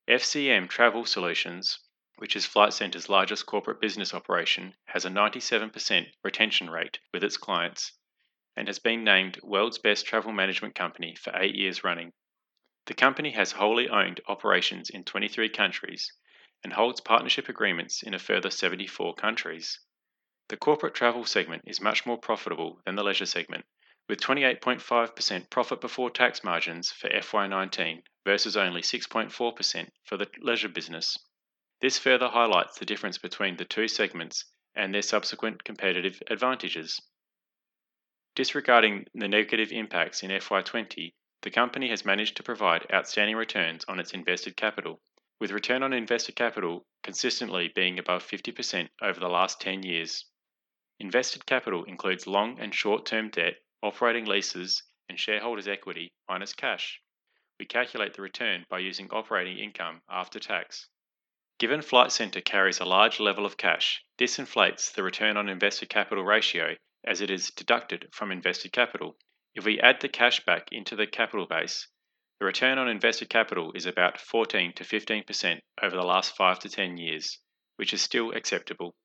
FCM 0.09 0.69
Travel 0.69 1.05
Solutions, 1.05 1.81
which 2.21 2.37
is 2.37 2.45
Flight 2.45 2.75
Centre's 2.75 3.09
largest 3.09 3.47
corporate 3.47 3.81
business 3.81 4.13
operation, 4.13 4.75
has 4.85 5.07
a 5.07 5.09
97% 5.09 6.07
retention 6.23 6.69
rate 6.69 6.99
with 7.15 7.25
its 7.25 7.39
clients 7.39 7.93
and 8.55 8.69
has 8.69 8.79
been 8.79 9.03
named 9.03 9.41
World's 9.43 9.79
Best 9.79 10.05
Travel 10.05 10.31
Management 10.31 10.75
Company 10.75 11.15
for 11.15 11.33
eight 11.35 11.55
years 11.55 11.83
running. 11.83 12.13
The 12.85 12.93
company 12.93 13.31
has 13.31 13.53
wholly 13.53 13.89
owned 13.89 14.21
operations 14.29 14.91
in 14.91 15.05
23 15.05 15.49
countries 15.49 16.13
and 16.63 16.75
holds 16.75 17.01
partnership 17.01 17.49
agreements 17.49 18.03
in 18.03 18.13
a 18.13 18.19
further 18.19 18.51
74 18.51 19.15
countries. 19.15 19.81
The 20.49 20.59
corporate 20.59 20.95
travel 20.95 21.25
segment 21.25 21.63
is 21.67 21.81
much 21.81 22.05
more 22.05 22.19
profitable 22.19 22.83
than 22.85 22.97
the 22.97 23.03
leisure 23.03 23.25
segment, 23.25 23.65
with 24.11 24.21
28.5% 24.21 25.49
profit 25.49 25.81
before 25.81 26.11
tax 26.11 26.45
margins 26.45 26.93
for 26.93 27.09
FY19 27.09 28.03
versus 28.27 28.59
only 28.59 28.83
6.4% 28.83 29.89
for 30.05 30.19
the 30.19 30.31
leisure 30.43 30.69
business. 30.69 31.17
This 31.81 31.99
further 31.99 32.29
highlights 32.29 32.79
the 32.79 32.85
difference 32.85 33.17
between 33.17 33.57
the 33.57 33.65
two 33.65 33.89
segments 33.89 34.45
and 34.75 34.95
their 34.95 35.01
subsequent 35.01 35.65
competitive 35.65 36.23
advantages. 36.29 37.01
Disregarding 38.35 39.07
the 39.15 39.29
negative 39.29 39.73
impacts 39.73 40.23
in 40.23 40.31
FY20, 40.31 41.15
the 41.41 41.51
company 41.51 41.89
has 41.89 42.05
managed 42.05 42.37
to 42.37 42.43
provide 42.43 42.87
outstanding 42.93 43.35
returns 43.35 43.87
on 43.87 43.99
its 43.99 44.13
invested 44.13 44.57
capital, 44.57 45.01
with 45.39 45.53
return 45.53 45.83
on 45.83 45.95
invested 45.95 46.37
capital 46.37 46.87
consistently 47.03 47.69
being 47.69 47.99
above 47.99 48.23
50% 48.29 48.91
over 49.01 49.19
the 49.19 49.29
last 49.31 49.59
10 49.59 49.83
years. 49.83 50.27
Invested 50.99 51.47
capital 51.47 51.85
includes 51.85 52.27
long 52.27 52.61
and 52.61 52.75
short 52.75 53.07
term 53.07 53.31
debt, 53.31 53.55
operating 53.83 54.27
leases, 54.27 54.83
and 55.09 55.19
shareholders' 55.19 55.67
equity 55.67 56.13
minus 56.29 56.53
cash. 56.53 57.01
We 57.59 57.65
calculate 57.65 58.13
the 58.13 58.23
return 58.23 58.67
by 58.69 58.81
using 58.81 59.11
operating 59.11 59.59
income 59.59 60.03
after 60.11 60.39
tax. 60.39 60.87
Given 61.61 61.83
Flight 61.83 62.11
Centre 62.11 62.41
carries 62.41 62.81
a 62.81 62.87
large 62.87 63.21
level 63.21 63.45
of 63.45 63.59
cash, 63.59 64.03
this 64.17 64.39
inflates 64.39 64.91
the 64.91 65.03
return 65.03 65.37
on 65.37 65.51
invested 65.51 65.91
capital 65.91 66.25
ratio 66.25 66.75
as 67.05 67.21
it 67.21 67.31
is 67.31 67.51
deducted 67.51 68.09
from 68.15 68.33
invested 68.33 68.73
capital. 68.73 69.19
If 69.55 69.67
we 69.67 69.79
add 69.79 70.01
the 70.01 70.09
cash 70.09 70.43
back 70.47 70.69
into 70.73 70.97
the 70.97 71.07
capital 71.07 71.45
base, 71.45 71.87
the 72.39 72.47
return 72.47 72.79
on 72.79 72.89
invested 72.89 73.29
capital 73.29 73.73
is 73.75 73.85
about 73.85 74.19
14 74.19 74.73
to 74.73 74.85
15% 74.85 75.61
over 75.83 75.95
the 75.95 76.03
last 76.03 76.35
5 76.35 76.61
to 76.61 76.71
10 76.71 76.97
years, 76.97 77.39
which 77.77 77.93
is 77.93 78.01
still 78.01 78.33
acceptable. 78.33 78.97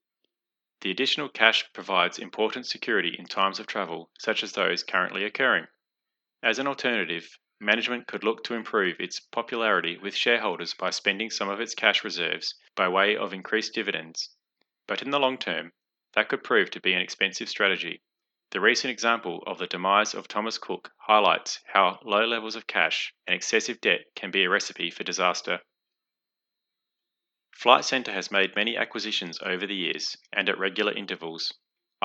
The 0.80 0.92
additional 0.92 1.28
cash 1.28 1.66
provides 1.74 2.20
important 2.20 2.68
security 2.68 3.18
in 3.20 3.26
times 3.26 3.60
of 3.60 3.68
travel, 3.68 4.12
such 4.18 4.44
as 4.44 4.54
those 4.54 4.82
currently 4.82 5.26
occurring. 5.26 5.68
As 6.42 6.58
an 6.58 6.68
alternative, 6.68 7.38
management 7.60 8.08
could 8.08 8.24
look 8.24 8.44
to 8.44 8.54
improve 8.54 9.00
its 9.00 9.20
popularity 9.20 9.98
with 9.98 10.16
shareholders 10.16 10.74
by 10.74 10.90
spending 10.90 11.30
some 11.30 11.50
of 11.50 11.60
its 11.60 11.76
cash 11.76 12.04
reserves 12.04 12.56
by 12.76 12.88
way 12.88 13.16
of 13.16 13.34
increased 13.34 13.74
dividends. 13.74 14.36
But 14.88 15.02
in 15.02 15.12
the 15.12 15.20
long 15.20 15.38
term, 15.38 15.72
that 16.14 16.30
could 16.30 16.44
prove 16.44 16.72
to 16.72 16.82
be 16.82 16.94
an 16.94 17.02
expensive 17.02 17.50
strategy 17.50 18.02
the 18.52 18.62
recent 18.62 18.92
example 18.92 19.44
of 19.48 19.58
the 19.58 19.68
demise 19.68 20.14
of 20.14 20.28
Thomas 20.28 20.58
Cook 20.58 20.92
highlights 20.98 21.60
how 21.74 22.00
low 22.04 22.26
levels 22.26 22.56
of 22.56 22.68
cash 22.68 23.14
and 23.28 23.36
excessive 23.36 23.82
debt 23.82 24.06
can 24.16 24.32
be 24.32 24.44
a 24.44 24.50
recipe 24.50 24.92
for 24.92 25.04
disaster. 25.04 25.60
Flight 27.52 27.84
Centre 27.84 28.14
has 28.14 28.32
made 28.32 28.56
many 28.56 28.78
acquisitions 28.78 29.40
over 29.42 29.66
the 29.66 29.76
years 29.76 30.16
and 30.32 30.48
at 30.48 30.58
regular 30.58 30.94
intervals. 30.94 31.54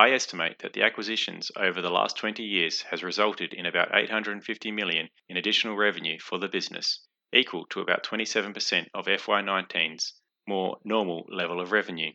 I 0.00 0.12
estimate 0.12 0.60
that 0.60 0.72
the 0.72 0.82
acquisitions 0.82 1.52
over 1.56 1.82
the 1.82 1.90
last 1.90 2.16
20 2.16 2.42
years 2.42 2.80
has 2.84 3.02
resulted 3.02 3.52
in 3.52 3.66
about 3.66 3.94
850 3.94 4.70
million 4.70 5.10
in 5.28 5.36
additional 5.36 5.76
revenue 5.76 6.18
for 6.18 6.38
the 6.38 6.48
business, 6.48 7.06
equal 7.34 7.66
to 7.66 7.82
about 7.82 8.02
27% 8.02 8.88
of 8.94 9.04
FY19's 9.04 10.14
more 10.46 10.78
normal 10.84 11.26
level 11.28 11.60
of 11.60 11.70
revenue. 11.70 12.12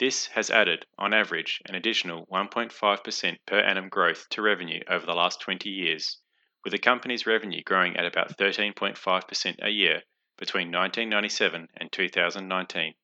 This 0.00 0.26
has 0.34 0.50
added, 0.50 0.86
on 0.98 1.14
average, 1.14 1.62
an 1.66 1.76
additional 1.76 2.26
1.5% 2.32 3.36
per 3.46 3.60
annum 3.60 3.88
growth 3.88 4.28
to 4.30 4.42
revenue 4.42 4.80
over 4.88 5.06
the 5.06 5.14
last 5.14 5.40
20 5.40 5.70
years, 5.70 6.18
with 6.64 6.72
the 6.72 6.80
company's 6.80 7.28
revenue 7.28 7.62
growing 7.62 7.96
at 7.96 8.06
about 8.06 8.36
13.5% 8.36 9.56
a 9.62 9.70
year 9.70 10.02
between 10.36 10.72
1997 10.72 11.68
and 11.76 11.92
2019. 11.92 12.94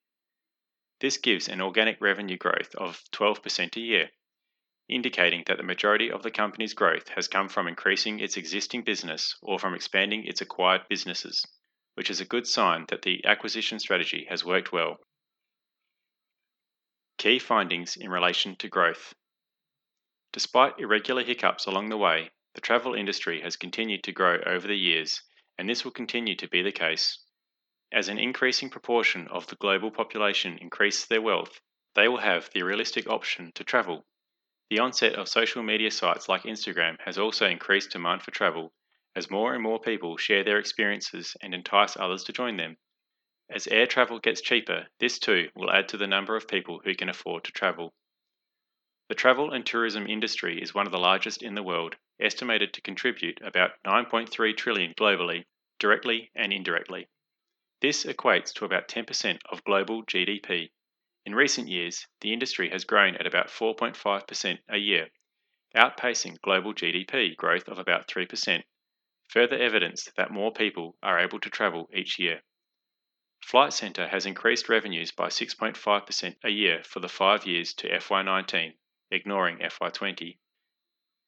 This 1.01 1.17
gives 1.17 1.49
an 1.49 1.61
organic 1.61 1.99
revenue 1.99 2.37
growth 2.37 2.73
of 2.75 3.01
12% 3.11 3.75
a 3.75 3.79
year, 3.79 4.09
indicating 4.87 5.43
that 5.47 5.57
the 5.57 5.63
majority 5.63 6.09
of 6.09 6.23
the 6.23 6.31
company's 6.31 6.73
growth 6.73 7.09
has 7.09 7.27
come 7.27 7.49
from 7.49 7.67
increasing 7.67 8.19
its 8.19 8.37
existing 8.37 8.83
business 8.83 9.35
or 9.41 9.59
from 9.59 9.73
expanding 9.73 10.25
its 10.25 10.41
acquired 10.41 10.87
businesses, 10.87 11.45
which 11.95 12.09
is 12.09 12.21
a 12.21 12.25
good 12.25 12.47
sign 12.47 12.85
that 12.89 13.01
the 13.01 13.25
acquisition 13.25 13.79
strategy 13.79 14.25
has 14.29 14.45
worked 14.45 14.71
well. 14.71 14.97
Key 17.17 17.39
findings 17.39 17.97
in 17.97 18.09
relation 18.09 18.55
to 18.57 18.67
growth. 18.67 19.13
Despite 20.31 20.79
irregular 20.79 21.23
hiccups 21.23 21.65
along 21.65 21.89
the 21.89 21.97
way, 21.97 22.29
the 22.53 22.61
travel 22.61 22.93
industry 22.93 23.41
has 23.41 23.55
continued 23.55 24.03
to 24.03 24.11
grow 24.11 24.37
over 24.45 24.67
the 24.67 24.77
years, 24.77 25.21
and 25.57 25.67
this 25.67 25.83
will 25.83 25.91
continue 25.91 26.35
to 26.37 26.47
be 26.47 26.61
the 26.61 26.71
case. 26.71 27.24
As 27.91 28.09
an 28.09 28.17
increasing 28.17 28.69
proportion 28.69 29.27
of 29.27 29.47
the 29.47 29.55
global 29.55 29.91
population 29.91 30.57
increase 30.57 31.05
their 31.05 31.21
wealth, 31.21 31.61
they 31.93 32.07
will 32.07 32.17
have 32.17 32.49
the 32.49 32.63
realistic 32.63 33.09
option 33.09 33.51
to 33.53 33.63
travel. 33.63 34.05
The 34.69 34.79
onset 34.79 35.13
of 35.13 35.29
social 35.29 35.61
media 35.61 35.91
sites 35.91 36.27
like 36.27 36.43
Instagram 36.43 36.99
has 37.01 37.17
also 37.17 37.47
increased 37.47 37.91
demand 37.91 38.23
for 38.23 38.31
travel, 38.31 38.73
as 39.15 39.29
more 39.29 39.53
and 39.53 39.61
more 39.61 39.79
people 39.79 40.17
share 40.17 40.43
their 40.43 40.57
experiences 40.57 41.37
and 41.41 41.53
entice 41.53 41.95
others 41.95 42.23
to 42.23 42.33
join 42.33 42.57
them. 42.57 42.77
As 43.49 43.67
air 43.67 43.85
travel 43.85 44.19
gets 44.19 44.41
cheaper, 44.41 44.87
this 44.99 45.19
too 45.19 45.51
will 45.55 45.71
add 45.71 45.87
to 45.89 45.97
the 45.97 46.07
number 46.07 46.35
of 46.35 46.47
people 46.47 46.81
who 46.83 46.95
can 46.95 47.09
afford 47.09 47.43
to 47.43 47.51
travel. 47.51 47.93
The 49.07 49.15
travel 49.15 49.53
and 49.53 49.63
tourism 49.63 50.07
industry 50.07 50.59
is 50.59 50.73
one 50.73 50.87
of 50.87 50.91
the 50.91 50.97
largest 50.97 51.43
in 51.43 51.53
the 51.53 51.61
world, 51.61 51.95
estimated 52.19 52.73
to 52.73 52.81
contribute 52.81 53.39
about 53.41 53.73
9.3 53.85 54.57
trillion 54.57 54.95
globally, 54.95 55.45
directly 55.77 56.31
and 56.33 56.51
indirectly. 56.51 57.07
This 57.81 58.05
equates 58.05 58.53
to 58.53 58.65
about 58.65 58.87
10% 58.87 59.41
of 59.49 59.63
global 59.63 60.03
GDP. 60.05 60.71
In 61.25 61.35
recent 61.35 61.67
years, 61.67 62.07
the 62.21 62.31
industry 62.31 62.69
has 62.69 62.85
grown 62.85 63.15
at 63.17 63.27
about 63.27 63.47
4.5% 63.47 64.59
a 64.69 64.77
year, 64.77 65.09
outpacing 65.75 66.39
global 66.41 66.73
GDP 66.73 67.35
growth 67.35 67.67
of 67.67 67.77
about 67.77 68.07
3%, 68.07 68.63
further 69.27 69.57
evidence 69.57 70.09
that 70.15 70.31
more 70.31 70.53
people 70.53 70.97
are 71.03 71.19
able 71.19 71.39
to 71.41 71.49
travel 71.49 71.89
each 71.93 72.17
year. 72.17 72.43
Flight 73.41 73.73
Centre 73.73 74.07
has 74.07 74.25
increased 74.25 74.69
revenues 74.69 75.11
by 75.11 75.27
6.5% 75.27 76.37
a 76.43 76.49
year 76.49 76.83
for 76.83 76.99
the 76.99 77.09
five 77.09 77.45
years 77.45 77.73
to 77.73 77.89
FY19, 77.89 78.77
ignoring 79.11 79.57
FY20. 79.59 80.37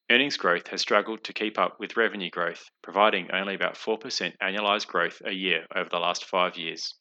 Earnings 0.09 0.37
growth 0.37 0.67
has 0.69 0.81
struggled 0.81 1.23
to 1.25 1.33
keep 1.33 1.59
up 1.59 1.79
with 1.79 1.97
revenue 1.97 2.29
growth, 2.29 2.69
providing 2.81 3.29
only 3.31 3.55
about 3.55 3.75
4% 3.75 4.37
annualised 4.41 4.87
growth 4.87 5.21
a 5.25 5.33
year 5.33 5.67
over 5.75 5.89
the 5.89 5.99
last 5.99 6.23
five 6.23 6.57
years. 6.57 6.95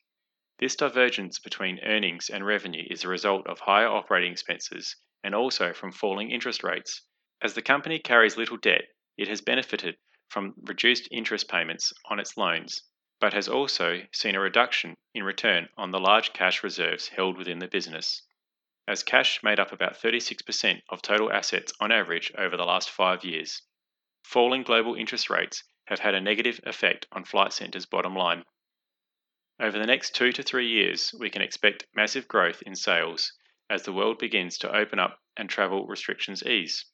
This 0.59 0.75
divergence 0.77 1.39
between 1.39 1.81
earnings 1.85 2.29
and 2.29 2.45
revenue 2.45 2.87
is 2.91 3.05
a 3.05 3.09
result 3.09 3.47
of 3.47 3.61
higher 3.61 3.89
operating 3.89 4.33
expenses 4.33 4.97
and 5.23 5.35
also 5.35 5.73
from 5.73 5.93
falling 5.93 6.31
interest 6.31 6.65
rates. 6.65 7.03
As 7.41 7.55
the 7.55 7.63
company 7.63 7.99
carries 7.99 8.37
little 8.37 8.57
debt, 8.57 8.85
it 9.17 9.29
has 9.29 9.41
benefited 9.41 9.97
from 10.29 10.55
reduced 10.63 11.09
interest 11.11 11.49
payments 11.49 11.93
on 12.11 12.19
its 12.19 12.37
loans 12.37 12.83
but 13.19 13.33
has 13.33 13.49
also 13.49 14.03
seen 14.13 14.35
a 14.35 14.41
reduction 14.41 14.95
in 15.15 15.23
return 15.23 15.69
on 15.79 15.91
the 15.91 15.99
large 15.99 16.35
cash 16.35 16.63
reserves 16.63 17.09
held 17.09 17.39
within 17.39 17.59
the 17.59 17.69
business, 17.69 18.23
as 18.89 19.03
cash 19.03 19.43
made 19.43 19.59
up 19.59 19.73
about 19.73 20.01
36% 20.01 20.83
of 20.89 21.03
total 21.03 21.33
assets 21.33 21.73
on 21.81 21.91
average 21.91 22.33
over 22.39 22.57
the 22.57 22.65
last 22.65 22.91
five 22.91 23.25
years. 23.25 23.63
Falling 24.23 24.63
global 24.63 24.95
interest 24.95 25.29
rates 25.29 25.65
have 25.87 25.99
had 25.99 26.15
a 26.15 26.21
negative 26.21 26.61
effect 26.65 27.07
on 27.13 27.25
Flight 27.25 27.53
Centre's 27.53 27.87
bottom 27.87 28.15
line. 28.15 28.45
Over 29.59 29.79
the 29.79 29.87
next 29.87 30.15
two 30.15 30.33
to 30.33 30.43
three 30.43 30.69
years, 30.69 31.15
we 31.19 31.31
can 31.31 31.43
expect 31.43 31.87
massive 31.95 32.29
growth 32.29 32.63
in 32.63 32.77
sales 32.77 33.33
as 33.71 33.83
the 33.83 33.93
world 33.93 34.19
begins 34.19 34.59
to 34.59 34.77
open 34.77 34.99
up 34.99 35.19
and 35.37 35.49
travel 35.49 35.87
restrictions 35.87 36.45
ease. 36.45 36.85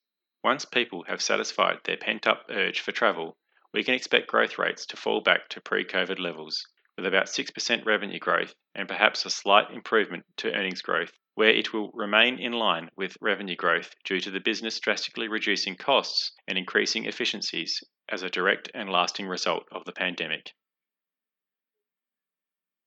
Once 0.43 0.65
people 0.65 1.05
have 1.05 1.21
satisfied 1.21 1.79
their 1.85 1.97
pent 1.97 2.27
up 2.27 2.47
urge 2.49 2.81
for 2.81 2.93
travel, 2.93 3.37
we 3.73 3.85
can 3.85 3.95
expect 3.95 4.29
growth 4.29 4.59
rates 4.59 4.87
to 4.87 4.97
fall 4.97 5.21
back 5.21 5.49
to 5.49 5.61
pre 5.61 5.85
COVID 5.85 6.19
levels, 6.19 6.67
with 6.97 7.07
about 7.07 7.27
6% 7.27 7.85
revenue 7.85 8.19
growth 8.19 8.55
and 8.75 8.89
perhaps 8.89 9.25
a 9.25 9.31
slight 9.31 9.71
improvement 9.71 10.25
to 10.37 10.53
earnings 10.53 10.83
growth, 10.83 11.13
where 11.35 11.51
it 11.51 11.73
will 11.73 11.91
remain 11.93 12.39
in 12.39 12.53
line 12.53 12.91
with 12.97 13.17
revenue 13.21 13.57
growth 13.57 13.95
due 14.05 14.21
to 14.21 14.31
the 14.31 14.41
business 14.41 14.79
drastically 14.81 15.29
reducing 15.29 15.75
costs 15.75 16.33
and 16.47 16.59
increasing 16.59 17.07
efficiencies 17.07 17.83
as 18.09 18.23
a 18.23 18.31
direct 18.31 18.71
and 18.75 18.91
lasting 18.91 19.27
result 19.27 19.67
of 19.73 19.85
the 19.85 19.93
pandemic. 19.93 20.53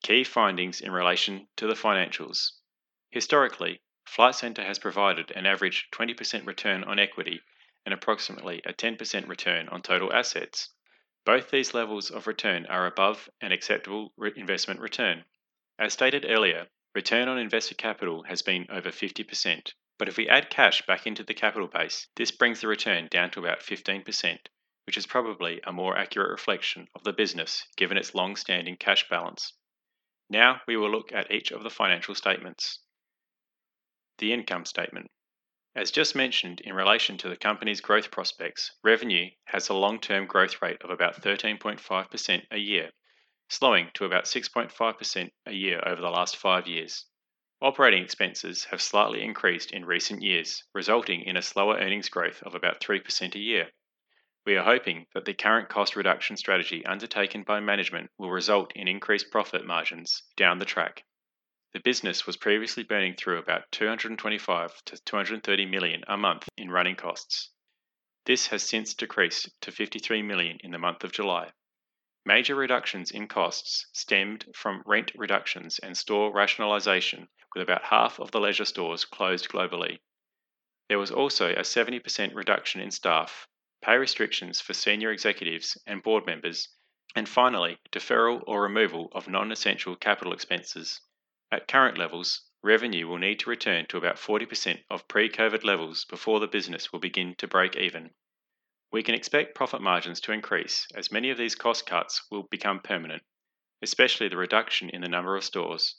Key 0.03 0.23
findings 0.23 0.81
in 0.81 0.91
relation 0.91 1.47
to 1.57 1.65
the 1.65 1.73
financials. 1.73 2.51
Historically, 3.09 3.81
Flight 4.05 4.35
Centre 4.35 4.63
has 4.63 4.77
provided 4.77 5.31
an 5.31 5.47
average 5.47 5.87
20% 5.91 6.45
return 6.45 6.83
on 6.83 6.99
equity 6.99 7.41
and 7.85 7.93
approximately 7.93 8.61
a 8.65 8.73
10% 8.73 9.27
return 9.27 9.67
on 9.69 9.81
total 9.81 10.13
assets. 10.13 10.69
Both 11.25 11.49
these 11.49 11.73
levels 11.73 12.11
of 12.11 12.27
return 12.27 12.67
are 12.67 12.85
above 12.85 13.27
an 13.41 13.51
acceptable 13.51 14.13
investment 14.35 14.79
return. 14.79 15.25
As 15.79 15.93
stated 15.93 16.23
earlier, 16.29 16.67
return 16.95 17.27
on 17.27 17.37
invested 17.37 17.77
capital 17.77 18.23
has 18.23 18.41
been 18.41 18.65
over 18.71 18.89
50%, 18.89 19.73
but 19.97 20.07
if 20.07 20.15
we 20.15 20.29
add 20.29 20.49
cash 20.49 20.81
back 20.85 21.05
into 21.05 21.23
the 21.23 21.33
capital 21.33 21.67
base, 21.67 22.07
this 22.15 22.31
brings 22.31 22.61
the 22.61 22.67
return 22.67 23.09
down 23.11 23.29
to 23.31 23.39
about 23.39 23.59
15%, 23.59 24.37
which 24.85 24.95
is 24.95 25.05
probably 25.05 25.59
a 25.65 25.73
more 25.73 25.97
accurate 25.97 26.31
reflection 26.31 26.87
of 26.95 27.03
the 27.03 27.11
business 27.11 27.67
given 27.75 27.97
its 27.97 28.15
long 28.15 28.37
standing 28.37 28.77
cash 28.77 29.07
balance. 29.09 29.53
Now 30.29 30.61
we 30.67 30.77
will 30.77 30.89
look 30.89 31.11
at 31.11 31.29
each 31.29 31.51
of 31.51 31.63
the 31.63 31.69
financial 31.69 32.15
statements. 32.15 32.79
The 34.17 34.31
income 34.31 34.63
statement. 34.63 35.11
As 35.75 35.91
just 35.91 36.15
mentioned 36.15 36.61
in 36.61 36.73
relation 36.73 37.17
to 37.17 37.27
the 37.27 37.35
company's 37.35 37.81
growth 37.81 38.09
prospects, 38.09 38.71
revenue 38.81 39.29
has 39.45 39.67
a 39.67 39.73
long 39.73 39.99
term 39.99 40.27
growth 40.27 40.61
rate 40.61 40.81
of 40.81 40.89
about 40.89 41.21
13.5% 41.21 42.47
a 42.51 42.57
year, 42.57 42.91
slowing 43.47 43.91
to 43.93 44.05
about 44.05 44.25
6.5% 44.25 45.31
a 45.45 45.51
year 45.53 45.81
over 45.85 46.01
the 46.01 46.09
last 46.09 46.37
five 46.37 46.67
years. 46.67 47.05
Operating 47.61 48.03
expenses 48.03 48.65
have 48.65 48.81
slightly 48.81 49.23
increased 49.23 49.71
in 49.71 49.85
recent 49.85 50.21
years, 50.21 50.63
resulting 50.73 51.21
in 51.21 51.37
a 51.37 51.41
slower 51.41 51.77
earnings 51.77 52.09
growth 52.09 52.43
of 52.43 52.53
about 52.53 52.81
3% 52.81 53.35
a 53.35 53.39
year. 53.39 53.71
We 54.45 54.55
are 54.57 54.63
hoping 54.63 55.07
that 55.13 55.25
the 55.25 55.33
current 55.33 55.69
cost 55.69 55.95
reduction 55.95 56.37
strategy 56.37 56.85
undertaken 56.85 57.43
by 57.43 57.59
management 57.61 58.11
will 58.17 58.29
result 58.29 58.71
in 58.75 58.87
increased 58.87 59.31
profit 59.31 59.65
margins 59.65 60.21
down 60.35 60.59
the 60.59 60.65
track. 60.65 61.03
The 61.73 61.79
business 61.79 62.25
was 62.25 62.37
previously 62.37 62.83
burning 62.83 63.15
through 63.15 63.39
about 63.39 63.71
225 63.71 64.83
to 64.85 64.97
230 65.03 65.65
million 65.65 66.03
a 66.07 66.15
month 66.15 66.47
in 66.57 66.69
running 66.69 66.95
costs. 66.95 67.49
This 68.25 68.47
has 68.47 68.63
since 68.63 68.93
decreased 68.93 69.49
to 69.61 69.71
53 69.71 70.21
million 70.21 70.57
in 70.61 70.71
the 70.71 70.77
month 70.77 71.03
of 71.03 71.11
July. 71.11 71.51
Major 72.27 72.55
reductions 72.55 73.11
in 73.11 73.27
costs 73.27 73.85
stemmed 73.93 74.51
from 74.55 74.81
rent 74.87 75.11
reductions 75.15 75.77
and 75.77 75.95
store 75.95 76.33
rationalisation, 76.33 77.27
with 77.53 77.61
about 77.61 77.83
half 77.83 78.19
of 78.19 78.31
the 78.31 78.39
leisure 78.39 78.65
stores 78.65 79.05
closed 79.05 79.47
globally. 79.47 79.99
There 80.89 80.97
was 80.97 81.11
also 81.11 81.51
a 81.51 81.61
70% 81.61 82.33
reduction 82.33 82.81
in 82.81 82.89
staff, 82.89 83.47
pay 83.83 83.97
restrictions 83.97 84.59
for 84.59 84.73
senior 84.73 85.11
executives 85.11 85.77
and 85.85 86.01
board 86.01 86.25
members, 86.25 86.67
and 87.15 87.29
finally, 87.29 87.77
deferral 87.91 88.43
or 88.47 88.63
removal 88.63 89.09
of 89.11 89.27
non 89.27 89.51
essential 89.51 89.95
capital 89.95 90.33
expenses. 90.33 91.01
At 91.51 91.67
current 91.67 91.95
levels, 91.95 92.49
revenue 92.63 93.07
will 93.07 93.19
need 93.19 93.37
to 93.41 93.51
return 93.51 93.85
to 93.89 93.97
about 93.97 94.15
40% 94.15 94.83
of 94.89 95.07
pre 95.07 95.29
COVID 95.29 95.63
levels 95.63 96.05
before 96.05 96.39
the 96.39 96.47
business 96.47 96.91
will 96.91 96.99
begin 96.99 97.35
to 97.35 97.47
break 97.47 97.75
even. 97.75 98.15
We 98.95 99.03
can 99.03 99.13
expect 99.13 99.55
profit 99.55 99.81
margins 99.81 100.21
to 100.21 100.31
increase 100.31 100.87
as 100.95 101.11
many 101.11 101.29
of 101.29 101.37
these 101.37 101.53
cost 101.53 101.85
cuts 101.85 102.25
will 102.31 102.43
become 102.43 102.79
permanent, 102.79 103.23
especially 103.81 104.29
the 104.29 104.37
reduction 104.37 104.89
in 104.89 105.01
the 105.01 105.09
number 105.09 105.35
of 105.35 105.43
stores. 105.43 105.97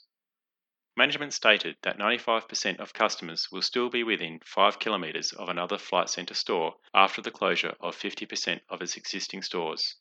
Management 0.95 1.31
stated 1.35 1.77
that 1.83 1.99
95% 1.99 2.79
of 2.79 2.95
customers 2.95 3.49
will 3.51 3.61
still 3.61 3.91
be 3.91 4.01
within 4.03 4.39
5 4.43 4.79
kilometres 4.79 5.31
of 5.31 5.47
another 5.47 5.77
Flight 5.77 6.09
Centre 6.09 6.33
store 6.33 6.73
after 6.91 7.21
the 7.21 7.29
closure 7.29 7.75
of 7.79 7.95
50% 7.95 8.61
of 8.67 8.81
its 8.81 8.97
existing 8.97 9.43
stores. 9.43 9.97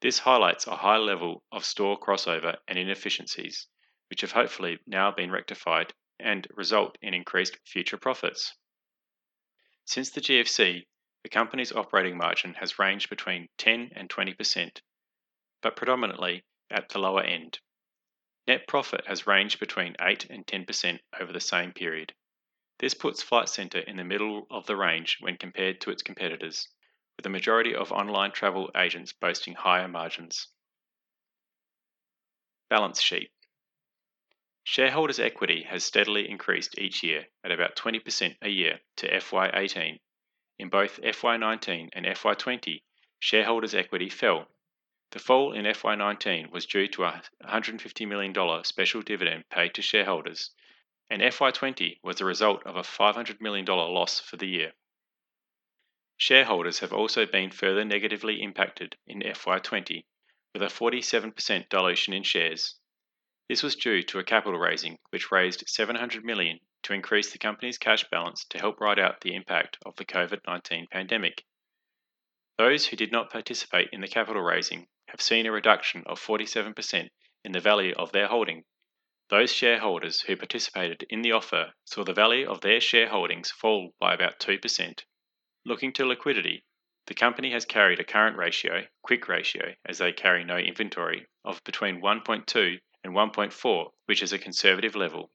This 0.00 0.20
highlights 0.20 0.66
a 0.66 0.76
high 0.76 0.96
level 0.96 1.44
of 1.52 1.66
store 1.66 2.00
crossover 2.00 2.56
and 2.66 2.78
inefficiencies, 2.78 3.66
which 4.08 4.22
have 4.22 4.32
hopefully 4.32 4.78
now 4.86 5.10
been 5.10 5.30
rectified 5.30 5.92
and 6.18 6.46
result 6.54 6.96
in 7.02 7.12
increased 7.12 7.58
future 7.66 7.98
profits. 7.98 8.54
Since 9.84 10.12
the 10.12 10.22
GFC, 10.22 10.86
the 11.28 11.38
company's 11.38 11.72
operating 11.72 12.16
margin 12.16 12.54
has 12.54 12.78
ranged 12.78 13.10
between 13.10 13.50
10 13.58 13.90
and 13.94 14.08
20%, 14.08 14.80
but 15.60 15.76
predominantly 15.76 16.42
at 16.70 16.88
the 16.88 16.98
lower 16.98 17.22
end. 17.22 17.58
Net 18.46 18.66
profit 18.66 19.06
has 19.06 19.26
ranged 19.26 19.60
between 19.60 19.94
8 20.00 20.24
and 20.30 20.46
10% 20.46 20.98
over 21.20 21.30
the 21.30 21.38
same 21.38 21.74
period. 21.74 22.14
This 22.78 22.94
puts 22.94 23.22
Flight 23.22 23.50
Centre 23.50 23.80
in 23.80 23.98
the 23.98 24.04
middle 24.04 24.46
of 24.50 24.64
the 24.64 24.74
range 24.74 25.18
when 25.20 25.36
compared 25.36 25.82
to 25.82 25.90
its 25.90 26.02
competitors, 26.02 26.66
with 27.18 27.24
the 27.24 27.28
majority 27.28 27.74
of 27.74 27.92
online 27.92 28.32
travel 28.32 28.70
agents 28.74 29.12
boasting 29.12 29.52
higher 29.52 29.86
margins. 29.86 30.48
Balance 32.70 33.02
sheet 33.02 33.30
Shareholders' 34.64 35.20
equity 35.20 35.64
has 35.64 35.84
steadily 35.84 36.26
increased 36.26 36.78
each 36.78 37.02
year 37.02 37.26
at 37.44 37.52
about 37.52 37.76
20% 37.76 38.38
a 38.40 38.48
year 38.48 38.80
to 38.96 39.10
FY18. 39.10 39.98
In 40.58 40.68
both 40.68 41.00
FY19 41.02 41.90
and 41.92 42.06
FY20, 42.06 42.82
shareholders' 43.18 43.74
equity 43.74 44.08
fell. 44.08 44.48
The 45.10 45.18
fall 45.18 45.52
in 45.52 45.64
FY19 45.64 46.50
was 46.50 46.66
due 46.66 46.88
to 46.88 47.04
a 47.04 47.22
$150 47.44 48.08
million 48.08 48.64
special 48.64 49.02
dividend 49.02 49.48
paid 49.50 49.74
to 49.74 49.82
shareholders 49.82 50.50
and 51.10 51.22
FY20 51.22 51.98
was 52.02 52.16
the 52.16 52.24
result 52.24 52.62
of 52.66 52.76
a 52.76 52.82
$500 52.82 53.40
million 53.40 53.64
loss 53.64 54.20
for 54.20 54.36
the 54.36 54.46
year. 54.46 54.72
Shareholders 56.18 56.80
have 56.80 56.92
also 56.92 57.24
been 57.24 57.50
further 57.50 57.84
negatively 57.84 58.42
impacted 58.42 58.96
in 59.06 59.20
FY20 59.20 60.04
with 60.52 60.62
a 60.62 60.66
47% 60.66 61.68
dilution 61.68 62.12
in 62.12 62.22
shares. 62.22 62.78
This 63.48 63.62
was 63.62 63.76
due 63.76 64.02
to 64.02 64.18
a 64.18 64.24
capital 64.24 64.58
raising 64.58 64.98
which 65.10 65.30
raised 65.30 65.64
700 65.66 66.24
million 66.24 66.60
to 66.82 66.92
increase 66.92 67.32
the 67.32 67.38
company's 67.38 67.78
cash 67.78 68.04
balance 68.10 68.44
to 68.50 68.58
help 68.58 68.80
ride 68.80 68.98
out 68.98 69.20
the 69.20 69.34
impact 69.34 69.78
of 69.84 69.96
the 69.96 70.04
COVID-19 70.04 70.90
pandemic. 70.90 71.44
Those 72.56 72.86
who 72.86 72.96
did 72.96 73.12
not 73.12 73.30
participate 73.30 73.88
in 73.92 74.00
the 74.00 74.08
capital 74.08 74.42
raising 74.42 74.88
have 75.08 75.20
seen 75.20 75.46
a 75.46 75.52
reduction 75.52 76.02
of 76.06 76.20
47% 76.20 77.08
in 77.44 77.52
the 77.52 77.60
value 77.60 77.94
of 77.96 78.12
their 78.12 78.28
holding 78.28 78.64
those 79.30 79.52
shareholders 79.52 80.22
who 80.22 80.36
participated 80.36 81.04
in 81.10 81.20
the 81.20 81.32
offer 81.32 81.74
saw 81.84 82.02
the 82.02 82.14
value 82.14 82.48
of 82.48 82.62
their 82.62 82.80
shareholdings 82.80 83.50
fall 83.50 83.94
by 84.00 84.14
about 84.14 84.38
2%. 84.38 85.04
Looking 85.66 85.92
to 85.92 86.06
liquidity, 86.06 86.64
the 87.06 87.14
company 87.14 87.50
has 87.50 87.66
carried 87.66 88.00
a 88.00 88.04
current 88.04 88.38
ratio, 88.38 88.86
quick 89.02 89.28
ratio, 89.28 89.74
as 89.84 89.98
they 89.98 90.12
carry 90.12 90.44
no 90.44 90.56
inventory, 90.56 91.26
of 91.44 91.62
between 91.64 92.00
1.2 92.00 92.80
and 93.04 93.12
1.4, 93.12 93.92
which 94.06 94.22
is 94.22 94.32
a 94.32 94.38
conservative 94.38 94.96
level. 94.96 95.30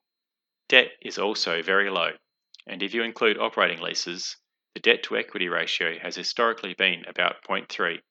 Debt 0.73 0.97
is 1.01 1.19
also 1.19 1.61
very 1.61 1.87
low, 1.91 2.17
and 2.65 2.81
if 2.81 2.95
you 2.95 3.03
include 3.03 3.37
operating 3.37 3.79
leases, 3.79 4.37
the 4.73 4.79
debt 4.79 5.03
to 5.03 5.15
equity 5.15 5.47
ratio 5.47 5.99
has 5.99 6.15
historically 6.15 6.73
been 6.73 7.05
about 7.05 7.43
0.3. 7.43 8.01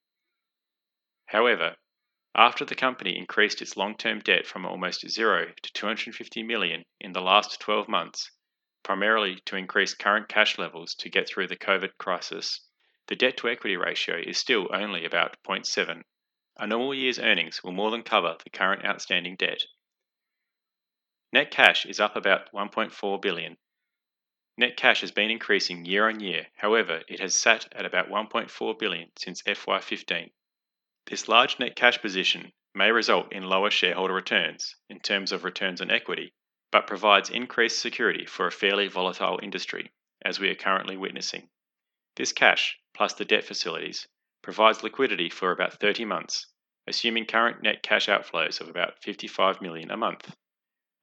However, 1.27 1.75
after 2.37 2.65
the 2.65 2.77
company 2.77 3.19
increased 3.19 3.61
its 3.61 3.77
long-term 3.77 4.21
debt 4.21 4.47
from 4.47 4.65
almost 4.65 5.09
zero 5.09 5.53
to 5.61 5.73
250 5.73 6.45
million 6.45 6.85
in 7.01 7.11
the 7.11 7.21
last 7.21 7.59
12 7.59 7.89
months, 7.89 8.31
primarily 8.85 9.41
to 9.47 9.57
increase 9.57 9.93
current 9.95 10.29
cash 10.29 10.57
levels 10.57 10.95
to 10.95 11.11
get 11.11 11.27
through 11.27 11.49
the 11.49 11.57
COVID 11.57 11.99
crisis, 11.99 12.61
the 13.09 13.17
debt 13.17 13.37
to 13.39 13.49
equity 13.49 13.77
ratio 13.77 14.19
is 14.25 14.39
still 14.39 14.73
only 14.73 15.05
about 15.05 15.37
0.7. 15.43 16.05
A 16.59 16.67
normal 16.69 16.95
year's 16.95 17.19
earnings 17.19 17.65
will 17.65 17.73
more 17.73 17.91
than 17.91 18.05
cover 18.05 18.37
the 18.45 18.51
current 18.51 18.85
outstanding 18.85 19.35
debt. 19.35 19.65
Net 21.35 21.51
cash 21.51 21.87
is 21.87 21.99
up 21.99 22.15
about 22.15 22.53
1.4 22.53 23.23
billion. 23.23 23.57
Net 24.59 24.77
cash 24.77 25.01
has 25.01 25.13
been 25.13 25.31
increasing 25.31 25.87
year 25.87 26.07
on 26.07 26.21
year, 26.21 26.49
however, 26.57 27.03
it 27.09 27.21
has 27.21 27.35
sat 27.35 27.67
at 27.73 27.87
about 27.87 28.11
1.4 28.11 28.79
billion 28.79 29.11
since 29.17 29.41
FY15. 29.45 30.31
This 31.07 31.29
large 31.29 31.59
net 31.59 31.75
cash 31.75 32.03
position 32.03 32.53
may 32.75 32.93
result 32.93 33.33
in 33.33 33.45
lower 33.45 33.71
shareholder 33.71 34.13
returns 34.13 34.77
in 34.91 35.01
terms 35.01 35.33
of 35.33 35.43
returns 35.43 35.81
on 35.81 35.91
equity, 35.91 36.35
but 36.71 36.87
provides 36.87 37.31
increased 37.31 37.79
security 37.79 38.27
for 38.27 38.47
a 38.47 38.53
fairly 38.53 38.89
volatile 38.89 39.41
industry, 39.43 39.91
as 40.23 40.39
we 40.39 40.51
are 40.51 40.55
currently 40.55 40.99
witnessing. 40.99 41.49
This 42.17 42.35
cash, 42.35 42.79
plus 42.93 43.15
the 43.15 43.25
debt 43.25 43.45
facilities, 43.45 44.07
provides 44.43 44.83
liquidity 44.83 45.31
for 45.31 45.51
about 45.51 45.81
30 45.81 46.05
months, 46.05 46.47
assuming 46.87 47.25
current 47.25 47.63
net 47.63 47.83
cash 47.83 48.09
outflows 48.09 48.61
of 48.61 48.69
about 48.69 49.03
55 49.03 49.63
million 49.63 49.91
a 49.91 49.97
month. 49.97 50.37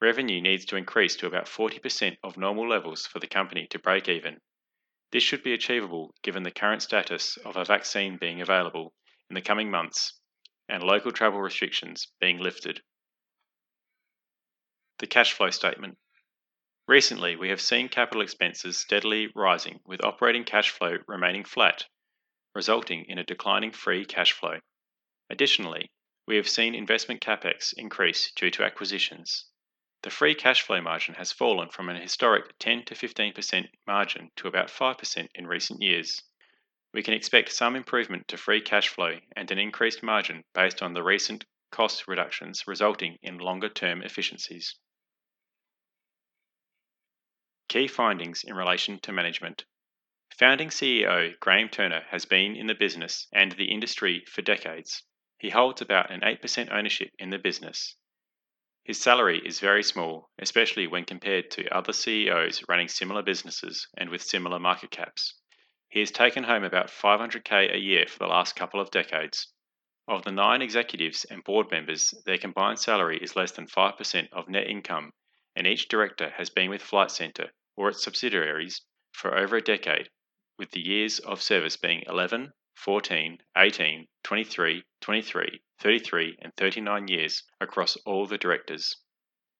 Revenue 0.02 0.40
needs 0.40 0.64
to 0.66 0.78
increase 0.78 1.18
to 1.18 1.28
about 1.28 1.48
40% 1.48 2.18
of 2.24 2.38
normal 2.38 2.70
levels 2.70 3.06
for 3.06 3.20
the 3.20 3.28
company 3.28 3.68
to 3.68 3.80
break 3.80 4.08
even. 4.08 4.40
This 5.12 5.24
should 5.24 5.44
be 5.44 5.54
achievable 5.54 6.16
given 6.22 6.44
the 6.44 6.52
current 6.52 6.82
status 6.82 7.36
of 7.38 7.58
a 7.58 7.66
vaccine 7.66 8.18
being 8.18 8.42
available 8.42 8.94
in 9.30 9.34
the 9.34 9.42
coming 9.42 9.70
months 9.70 10.20
and 10.70 10.84
local 10.84 11.12
travel 11.12 11.42
restrictions 11.42 12.08
being 12.22 12.38
lifted. 12.38 12.82
The 15.00 15.08
cash 15.08 15.34
flow 15.34 15.50
statement. 15.50 15.98
Recently, 16.88 17.36
we 17.36 17.50
have 17.50 17.60
seen 17.60 17.90
capital 17.90 18.22
expenses 18.22 18.78
steadily 18.78 19.28
rising 19.36 19.80
with 19.86 20.04
operating 20.04 20.46
cash 20.46 20.70
flow 20.70 20.98
remaining 21.08 21.44
flat, 21.44 21.86
resulting 22.56 23.06
in 23.10 23.18
a 23.18 23.24
declining 23.24 23.72
free 23.72 24.06
cash 24.06 24.32
flow. 24.32 24.60
Additionally, 25.30 25.92
we 26.26 26.38
have 26.38 26.48
seen 26.48 26.74
investment 26.74 27.22
capex 27.22 27.74
increase 27.76 28.32
due 28.32 28.50
to 28.52 28.64
acquisitions. 28.64 29.46
The 30.02 30.10
free 30.10 30.34
cash 30.34 30.62
flow 30.62 30.80
margin 30.80 31.16
has 31.16 31.34
fallen 31.34 31.70
from 31.70 31.90
an 31.90 32.02
historic 32.02 32.58
10 32.60 32.86
to 32.86 32.96
15% 32.96 33.70
margin 33.86 34.32
to 34.38 34.48
about 34.48 34.70
5% 34.70 35.30
in 35.36 35.46
recent 35.46 35.82
years. 35.82 36.24
We 36.94 37.04
can 37.04 37.14
expect 37.14 37.52
some 37.52 37.76
improvement 37.76 38.30
to 38.30 38.38
free 38.38 38.62
cash 38.62 38.88
flow 38.88 39.20
and 39.36 39.52
an 39.52 39.60
increased 39.60 40.02
margin 40.02 40.46
based 40.54 40.82
on 40.82 40.94
the 40.94 41.04
recent 41.04 41.46
cost 41.72 42.08
reductions 42.08 42.66
resulting 42.66 43.18
in 43.22 43.40
longer 43.40 43.70
term 43.70 44.02
efficiencies. 44.02 44.76
Key 47.68 47.88
findings 47.88 48.44
in 48.44 48.56
relation 48.56 49.00
to 49.02 49.12
management. 49.12 49.66
Founding 50.38 50.70
CEO 50.70 51.38
Graham 51.40 51.68
Turner 51.68 52.06
has 52.10 52.26
been 52.26 52.56
in 52.56 52.68
the 52.68 52.74
business 52.74 53.28
and 53.34 53.52
the 53.52 53.72
industry 53.72 54.24
for 54.26 54.42
decades. 54.42 55.04
He 55.38 55.50
holds 55.50 55.82
about 55.82 56.10
an 56.10 56.22
8% 56.22 56.72
ownership 56.72 57.12
in 57.20 57.30
the 57.30 57.38
business. 57.38 57.96
His 58.90 59.00
salary 59.00 59.40
is 59.46 59.60
very 59.60 59.84
small, 59.84 60.32
especially 60.40 60.88
when 60.88 61.06
compared 61.06 61.52
to 61.52 61.70
other 61.70 61.94
CEOs 61.94 62.64
running 62.68 62.88
similar 62.88 63.22
businesses 63.22 63.88
and 63.96 64.10
with 64.10 64.24
similar 64.24 64.58
market 64.58 64.90
caps. 64.90 65.40
He 65.90 66.00
has 66.00 66.10
taken 66.10 66.46
home 66.46 66.64
about 66.64 66.90
500k 66.90 67.72
a 67.72 67.78
year 67.78 68.08
for 68.08 68.18
the 68.18 68.26
last 68.26 68.56
couple 68.56 68.82
of 68.82 68.90
decades. 68.90 69.54
Of 70.08 70.24
the 70.24 70.32
nine 70.32 70.64
executives 70.64 71.24
and 71.24 71.44
board 71.44 71.70
members, 71.70 72.16
their 72.26 72.40
combined 72.40 72.80
salary 72.80 73.20
is 73.20 73.36
less 73.36 73.52
than 73.52 73.68
5% 73.68 74.28
of 74.32 74.50
net 74.50 74.66
income, 74.66 75.14
and 75.56 75.68
each 75.68 75.88
director 75.88 76.32
has 76.32 76.50
been 76.50 76.72
with 76.72 76.82
Flight 76.82 77.12
Centre 77.12 77.52
or 77.76 77.90
its 77.90 78.04
subsidiaries 78.04 78.82
for 79.12 79.38
over 79.38 79.58
a 79.58 79.62
decade, 79.62 80.10
with 80.58 80.72
the 80.72 80.82
years 80.82 81.20
of 81.20 81.44
service 81.44 81.78
being 81.78 82.02
11, 82.08 82.54
14, 82.80 83.40
18, 83.58 84.08
23, 84.24 84.84
23, 85.02 85.62
33, 85.80 86.38
and 86.42 86.56
39 86.56 87.08
years 87.10 87.44
across 87.60 87.98
all 88.06 88.26
the 88.26 88.38
directors. 88.38 88.96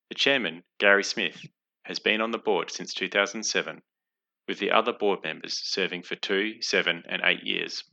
The 0.08 0.16
chairman, 0.16 0.64
Gary 0.80 1.04
Smith, 1.04 1.46
has 1.84 2.00
been 2.00 2.22
on 2.22 2.32
the 2.32 2.38
board 2.38 2.72
since 2.72 2.94
2007 2.94 3.82
with 4.48 4.60
the 4.60 4.72
other 4.72 4.94
board 4.94 5.22
members 5.22 5.60
serving 5.64 6.04
for 6.04 6.16
two, 6.16 6.62
seven, 6.62 7.04
and 7.10 7.22
eight 7.26 7.44
years. 7.44 7.84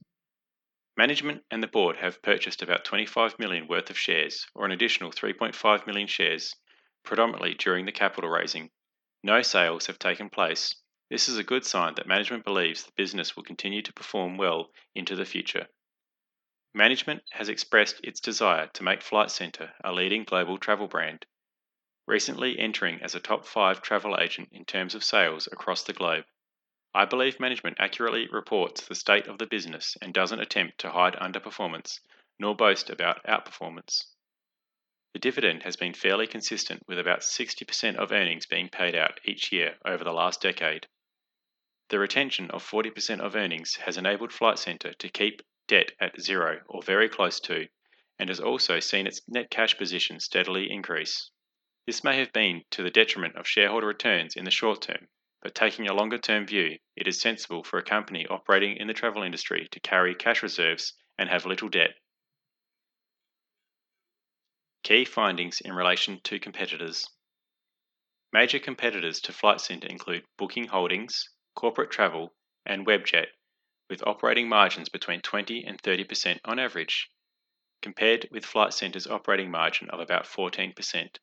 Management 0.96 1.44
and 1.50 1.60
the 1.60 1.66
board 1.66 1.96
have 1.96 2.22
purchased 2.22 2.62
about 2.62 2.84
25 2.84 3.38
million 3.40 3.66
worth 3.66 3.90
of 3.90 3.98
shares, 3.98 4.46
or 4.54 4.64
an 4.64 4.70
additional 4.70 5.10
3.5 5.10 5.86
million 5.88 6.06
shares, 6.06 6.54
predominantly 7.02 7.54
during 7.54 7.84
the 7.84 7.92
capital 7.92 8.30
raising. 8.30 8.70
No 9.24 9.42
sales 9.42 9.86
have 9.86 9.98
taken 9.98 10.30
place. 10.30 10.76
This 11.08 11.28
is 11.28 11.38
a 11.38 11.44
good 11.44 11.64
sign 11.64 11.94
that 11.94 12.08
management 12.08 12.44
believes 12.44 12.82
the 12.82 12.92
business 12.96 13.36
will 13.36 13.44
continue 13.44 13.80
to 13.80 13.92
perform 13.92 14.36
well 14.36 14.72
into 14.94 15.14
the 15.14 15.24
future. 15.24 15.68
Management 16.74 17.22
has 17.30 17.48
expressed 17.48 18.00
its 18.02 18.18
desire 18.18 18.66
to 18.74 18.82
make 18.82 19.02
Flight 19.02 19.30
Centre 19.30 19.72
a 19.84 19.92
leading 19.92 20.24
global 20.24 20.58
travel 20.58 20.88
brand, 20.88 21.24
recently 22.06 22.58
entering 22.58 23.00
as 23.02 23.14
a 23.14 23.20
top 23.20 23.46
five 23.46 23.82
travel 23.82 24.18
agent 24.20 24.48
in 24.50 24.64
terms 24.64 24.96
of 24.96 25.04
sales 25.04 25.46
across 25.46 25.84
the 25.84 25.92
globe. 25.92 26.24
I 26.92 27.04
believe 27.04 27.38
management 27.38 27.76
accurately 27.78 28.26
reports 28.28 28.86
the 28.86 28.96
state 28.96 29.28
of 29.28 29.38
the 29.38 29.46
business 29.46 29.96
and 30.02 30.12
doesn't 30.12 30.40
attempt 30.40 30.78
to 30.78 30.90
hide 30.90 31.14
underperformance 31.14 32.00
nor 32.38 32.56
boast 32.56 32.90
about 32.90 33.24
outperformance. 33.24 34.06
The 35.12 35.20
dividend 35.20 35.62
has 35.62 35.76
been 35.76 35.94
fairly 35.94 36.26
consistent 36.26 36.82
with 36.88 36.98
about 36.98 37.20
60% 37.20 37.94
of 37.94 38.10
earnings 38.10 38.46
being 38.46 38.68
paid 38.68 38.96
out 38.96 39.20
each 39.24 39.52
year 39.52 39.76
over 39.84 40.02
the 40.02 40.12
last 40.12 40.42
decade. 40.42 40.88
The 41.88 42.00
retention 42.00 42.50
of 42.50 42.68
40% 42.68 43.20
of 43.20 43.36
earnings 43.36 43.76
has 43.76 43.96
enabled 43.96 44.32
Flight 44.32 44.58
Centre 44.58 44.92
to 44.94 45.08
keep 45.08 45.40
debt 45.68 45.92
at 46.00 46.20
zero 46.20 46.62
or 46.66 46.82
very 46.82 47.08
close 47.08 47.38
to, 47.40 47.68
and 48.18 48.28
has 48.28 48.40
also 48.40 48.80
seen 48.80 49.06
its 49.06 49.20
net 49.28 49.50
cash 49.50 49.76
position 49.78 50.18
steadily 50.18 50.68
increase. 50.70 51.30
This 51.86 52.02
may 52.02 52.18
have 52.18 52.32
been 52.32 52.64
to 52.72 52.82
the 52.82 52.90
detriment 52.90 53.36
of 53.36 53.46
shareholder 53.46 53.86
returns 53.86 54.34
in 54.34 54.44
the 54.44 54.50
short 54.50 54.82
term, 54.82 55.08
but 55.42 55.54
taking 55.54 55.86
a 55.86 55.94
longer 55.94 56.18
term 56.18 56.44
view, 56.44 56.76
it 56.96 57.06
is 57.06 57.20
sensible 57.20 57.62
for 57.62 57.78
a 57.78 57.84
company 57.84 58.26
operating 58.26 58.78
in 58.78 58.88
the 58.88 58.94
travel 58.94 59.22
industry 59.22 59.68
to 59.70 59.78
carry 59.78 60.12
cash 60.12 60.42
reserves 60.42 60.92
and 61.16 61.28
have 61.28 61.46
little 61.46 61.68
debt. 61.68 61.94
Key 64.82 65.04
findings 65.04 65.60
in 65.60 65.72
relation 65.72 66.20
to 66.24 66.40
competitors. 66.40 67.08
Major 68.32 68.58
competitors 68.58 69.20
to 69.20 69.32
Flight 69.32 69.60
Centre 69.60 69.86
include 69.86 70.24
Booking 70.36 70.66
Holdings, 70.66 71.28
Corporate 71.56 71.90
Travel, 71.90 72.34
and 72.66 72.86
Webjet, 72.86 73.28
with 73.88 74.06
operating 74.06 74.46
margins 74.46 74.90
between 74.90 75.22
20 75.22 75.64
and 75.64 75.82
30% 75.82 76.38
on 76.44 76.58
average, 76.58 77.10
compared 77.80 78.28
with 78.30 78.44
Flight 78.44 78.74
Centre's 78.74 79.06
operating 79.06 79.50
margin 79.50 79.88
of 79.88 79.98
about 79.98 80.26
14%. 80.26 81.16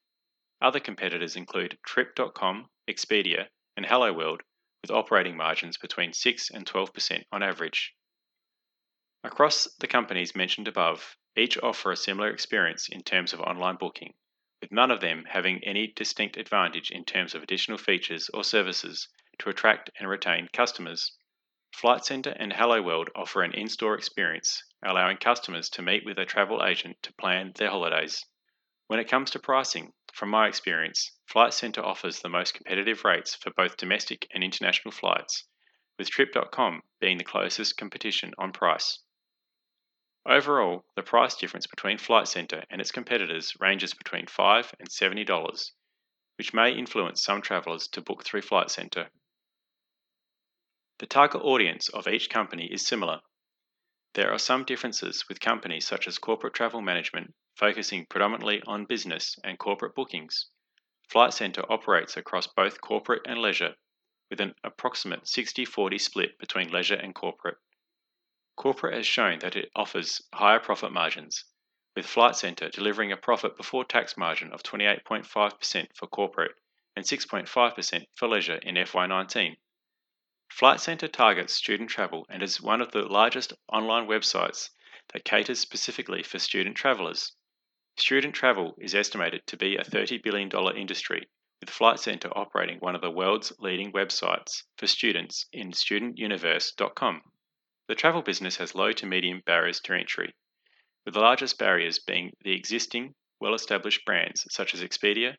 Other 0.60 0.80
competitors 0.80 1.36
include 1.36 1.78
Trip.com, 1.86 2.68
Expedia, 2.90 3.50
and 3.78 3.86
Helloworld, 3.86 4.42
with 4.82 4.90
operating 4.90 5.38
margins 5.38 5.78
between 5.78 6.14
6 6.14 6.50
and 6.50 6.66
12% 6.66 7.26
on 7.32 7.44
average. 7.44 7.94
Across 9.24 9.76
the 9.76 9.88
companies 9.88 10.36
mentioned 10.36 10.68
above, 10.68 11.16
each 11.38 11.60
offer 11.60 11.92
a 11.92 11.96
similar 11.96 12.30
experience 12.30 12.90
in 12.90 13.04
terms 13.04 13.34
of 13.34 13.40
online 13.40 13.76
booking, 13.76 14.16
with 14.62 14.72
none 14.72 14.90
of 14.90 15.00
them 15.00 15.26
having 15.26 15.64
any 15.64 15.94
distinct 15.96 16.38
advantage 16.38 16.90
in 16.90 17.06
terms 17.06 17.36
of 17.36 17.44
additional 17.44 17.78
features 17.78 18.30
or 18.30 18.44
services 18.44 19.10
to 19.40 19.50
attract 19.50 19.90
and 20.00 20.08
retain 20.08 20.48
customers. 20.54 21.18
Flight 21.74 22.06
Centre 22.06 22.36
and 22.38 22.52
Helloworld 22.52 23.08
offer 23.16 23.42
an 23.42 23.54
in 23.54 23.68
store 23.68 23.96
experience, 23.96 24.64
allowing 24.86 25.18
customers 25.18 25.70
to 25.72 25.82
meet 25.82 26.06
with 26.06 26.20
a 26.20 26.26
travel 26.26 26.64
agent 26.64 26.98
to 27.04 27.14
plan 27.14 27.52
their 27.56 27.70
holidays. 27.70 28.24
When 28.88 29.00
it 29.00 29.10
comes 29.10 29.32
to 29.32 29.40
pricing, 29.40 29.94
from 30.14 30.30
my 30.30 30.48
experience, 30.48 31.18
Flight 31.26 31.54
Centre 31.54 31.84
offers 31.84 32.20
the 32.20 32.30
most 32.30 32.54
competitive 32.54 33.04
rates 33.04 33.34
for 33.34 33.52
both 33.58 33.78
domestic 33.78 34.28
and 34.32 34.44
international 34.44 34.92
flights, 34.92 35.46
with 35.98 36.12
Trip.com 36.12 36.84
being 37.00 37.18
the 37.18 37.24
closest 37.24 37.78
competition 37.78 38.34
on 38.38 38.52
price. 38.52 39.00
Overall, 40.26 40.86
the 40.96 41.02
price 41.02 41.36
difference 41.36 41.68
between 41.68 41.98
Flight 41.98 42.28
Centre 42.28 42.64
and 42.70 42.80
its 42.80 42.92
competitors 42.92 43.54
ranges 43.60 43.94
between 43.94 44.28
5 44.28 44.76
and 44.80 44.90
$70, 44.90 45.72
which 46.38 46.54
may 46.54 46.72
influence 46.72 47.24
some 47.24 47.42
travellers 47.42 47.88
to 47.90 48.02
book 48.02 48.24
through 48.24 48.44
Flight 48.44 48.70
Centre. 48.70 49.10
The 51.00 51.08
target 51.08 51.42
audience 51.42 51.90
of 51.90 52.08
each 52.08 52.30
company 52.30 52.72
is 52.72 52.86
similar. 52.86 53.22
There 54.14 54.32
are 54.32 54.38
some 54.38 54.64
differences 54.64 55.28
with 55.28 55.40
companies 55.40 55.88
such 55.88 56.08
as 56.08 56.20
Corporate 56.20 56.54
Travel 56.54 56.82
Management, 56.82 57.34
focusing 57.56 58.06
predominantly 58.06 58.62
on 58.68 58.86
business 58.86 59.36
and 59.44 59.58
corporate 59.58 59.96
bookings. 59.96 60.52
Flight 61.10 61.34
Centre 61.34 61.66
operates 61.68 62.16
across 62.16 62.46
both 62.46 62.80
corporate 62.80 63.24
and 63.26 63.42
leisure, 63.42 63.76
with 64.30 64.40
an 64.40 64.54
approximate 64.64 65.28
60 65.28 65.66
40 65.66 65.98
split 65.98 66.38
between 66.38 66.72
leisure 66.72 66.94
and 66.94 67.16
corporate. 67.16 67.58
Corporate 68.56 68.94
has 68.94 69.08
shown 69.08 69.40
that 69.40 69.56
it 69.56 69.72
offers 69.76 70.22
higher 70.32 70.60
profit 70.60 70.92
margins, 70.92 71.46
with 71.96 72.06
Flight 72.06 72.36
Centre 72.36 72.70
delivering 72.70 73.12
a 73.12 73.18
profit 73.18 73.58
before 73.58 73.84
tax 73.84 74.16
margin 74.16 74.54
of 74.54 74.62
28.5% 74.62 75.96
for 75.96 76.06
corporate 76.06 76.56
and 76.96 77.04
6.5% 77.04 78.06
for 78.14 78.28
leisure 78.28 78.58
in 78.58 78.76
FY19. 78.76 79.58
Flight 80.54 80.80
Centre 80.80 81.08
targets 81.08 81.52
student 81.52 81.90
travel 81.90 82.28
and 82.30 82.44
is 82.44 82.62
one 82.62 82.80
of 82.80 82.92
the 82.92 83.02
largest 83.02 83.54
online 83.70 84.06
websites 84.06 84.70
that 85.12 85.26
caters 85.26 85.60
specifically 85.60 86.22
for 86.22 86.38
student 86.38 86.78
travellers. 86.78 87.34
Student 87.98 88.36
travel 88.36 88.76
is 88.78 88.94
estimated 88.94 89.48
to 89.48 89.58
be 89.58 89.76
a 89.76 89.84
$30 89.84 90.22
billion 90.22 90.52
industry, 90.78 91.28
with 91.60 91.72
Flight 91.72 92.00
Centre 92.00 92.30
operating 92.38 92.78
one 92.78 92.94
of 92.94 93.02
the 93.02 93.10
world's 93.10 93.52
leading 93.58 93.92
websites 93.94 94.62
for 94.78 94.86
students 94.86 95.48
in 95.52 95.72
studentuniverse.com. 95.72 97.24
The 97.88 97.96
travel 97.96 98.22
business 98.22 98.58
has 98.58 98.76
low 98.76 98.92
to 98.92 99.08
medium 99.08 99.42
barriers 99.48 99.80
to 99.82 99.94
entry, 99.94 100.36
with 101.04 101.16
the 101.16 101.20
largest 101.20 101.58
barriers 101.58 101.98
being 101.98 102.32
the 102.42 102.54
existing, 102.54 103.16
well 103.40 103.56
established 103.56 104.06
brands 104.06 104.46
such 104.54 104.76
as 104.76 104.84
Expedia, 104.84 105.36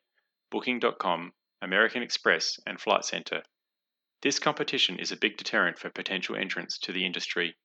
Booking.com, 0.50 1.33
American 1.62 2.03
Express, 2.03 2.59
and 2.66 2.81
Flight 2.81 3.05
Centre. 3.05 3.44
This 4.24 4.38
competition 4.38 4.98
is 4.98 5.12
a 5.12 5.18
big 5.18 5.37
deterrent 5.37 5.78
for 5.78 5.90
potential 5.90 6.34
entrants 6.34 6.78
to 6.78 6.92
the 6.92 7.04
industry. 7.04 7.58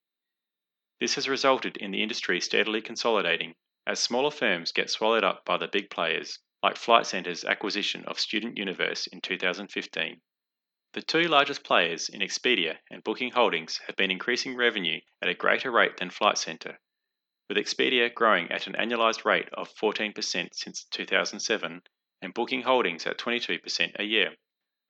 This 1.00 1.16
has 1.16 1.30
resulted 1.30 1.78
in 1.78 1.92
the 1.92 2.04
industry 2.04 2.42
steadily 2.42 2.82
consolidating 2.82 3.56
as 3.88 4.02
smaller 4.02 4.30
firms 4.30 4.74
get 4.74 4.90
swallowed 4.90 5.24
up 5.24 5.46
by 5.46 5.56
the 5.56 5.70
big 5.70 5.90
players, 5.90 6.40
like 6.62 6.76
Flight 6.76 7.06
Centre's 7.06 7.46
acquisition 7.46 8.04
of 8.04 8.20
Student 8.20 8.58
Universe 8.58 9.08
in 9.08 9.22
2015. 9.22 10.20
The 10.92 11.02
two 11.02 11.30
largest 11.30 11.64
players 11.64 12.10
in 12.10 12.20
Expedia 12.20 12.80
and 12.92 13.06
Booking 13.06 13.32
Holdings 13.32 13.78
have 13.88 13.96
been 13.96 14.12
increasing 14.12 14.58
revenue 14.58 15.00
at 15.22 15.30
a 15.30 15.34
greater 15.34 15.72
rate 15.72 15.96
than 15.96 16.10
Flight 16.10 16.38
Centre, 16.38 16.78
with 17.48 17.58
Expedia 17.58 18.14
growing 18.14 18.52
at 18.52 18.68
an 18.68 18.74
annualized 18.74 19.24
rate 19.24 19.48
of 19.54 19.74
14% 19.76 20.14
since 20.54 20.84
2007 20.92 21.84
and 22.22 22.34
Booking 22.34 22.64
Holdings 22.64 23.08
at 23.08 23.18
22% 23.18 23.96
a 23.98 24.04
year. 24.04 24.36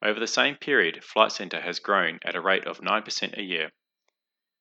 Over 0.01 0.19
the 0.19 0.27
same 0.27 0.55
period, 0.55 1.03
Flight 1.03 1.33
Centre 1.33 1.59
has 1.61 1.79
grown 1.79 2.19
at 2.23 2.35
a 2.35 2.41
rate 2.41 2.65
of 2.65 2.79
9% 2.79 3.37
a 3.37 3.43
year. 3.43 3.71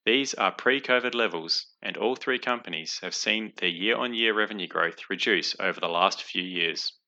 These 0.04 0.34
are 0.34 0.50
pre 0.50 0.80
COVID 0.80 1.14
levels, 1.14 1.66
and 1.80 1.96
all 1.96 2.16
three 2.16 2.38
companies 2.38 2.98
have 3.02 3.14
seen 3.14 3.52
their 3.56 3.68
year 3.68 3.96
on 3.96 4.14
year 4.14 4.34
revenue 4.34 4.66
growth 4.66 5.08
reduce 5.08 5.54
over 5.60 5.78
the 5.78 5.88
last 5.88 6.22
few 6.22 6.42
years. 6.42 6.98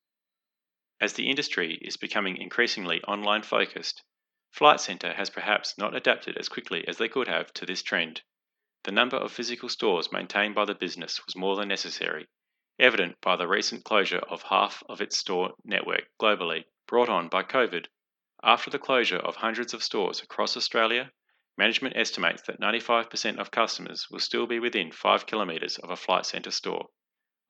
As 1.01 1.15
the 1.15 1.29
industry 1.29 1.79
is 1.83 1.97
becoming 1.97 2.37
increasingly 2.37 3.03
online 3.05 3.43
focused, 3.43 4.05
Flight 4.53 4.81
Centre 4.81 5.15
has 5.15 5.31
perhaps 5.31 5.79
not 5.79 5.97
adapted 5.97 6.37
as 6.37 6.49
quickly 6.49 6.87
as 6.87 6.99
they 6.99 7.09
could 7.09 7.27
have 7.27 7.53
to 7.55 7.65
this 7.65 7.83
trend. 7.83 8.23
The 8.85 8.93
number 8.93 9.17
of 9.17 9.33
physical 9.33 9.69
stores 9.69 10.13
maintained 10.13 10.55
by 10.55 10.67
the 10.67 10.75
business 10.75 11.25
was 11.25 11.35
more 11.35 11.57
than 11.57 11.69
necessary, 11.69 12.29
evident 12.79 13.21
by 13.21 13.37
the 13.37 13.49
recent 13.49 13.85
closure 13.85 14.19
of 14.29 14.43
half 14.43 14.83
of 14.89 15.01
its 15.01 15.17
store 15.17 15.55
network 15.65 16.11
globally, 16.21 16.67
brought 16.87 17.09
on 17.09 17.29
by 17.29 17.43
COVID. 17.43 17.87
After 18.43 18.71
the 18.71 18.79
closure 18.79 19.19
of 19.19 19.37
hundreds 19.37 19.75
of 19.75 19.83
stores 19.83 20.23
across 20.23 20.57
Australia, 20.57 21.13
management 21.59 21.95
estimates 21.95 22.41
that 22.43 22.59
95% 22.59 23.39
of 23.39 23.51
customers 23.51 24.09
will 24.11 24.19
still 24.19 24.47
be 24.47 24.59
within 24.59 24.93
5 24.93 25.27
kilometres 25.27 25.77
of 25.77 25.91
a 25.91 25.97
Flight 25.97 26.25
Centre 26.25 26.51
store. 26.51 26.89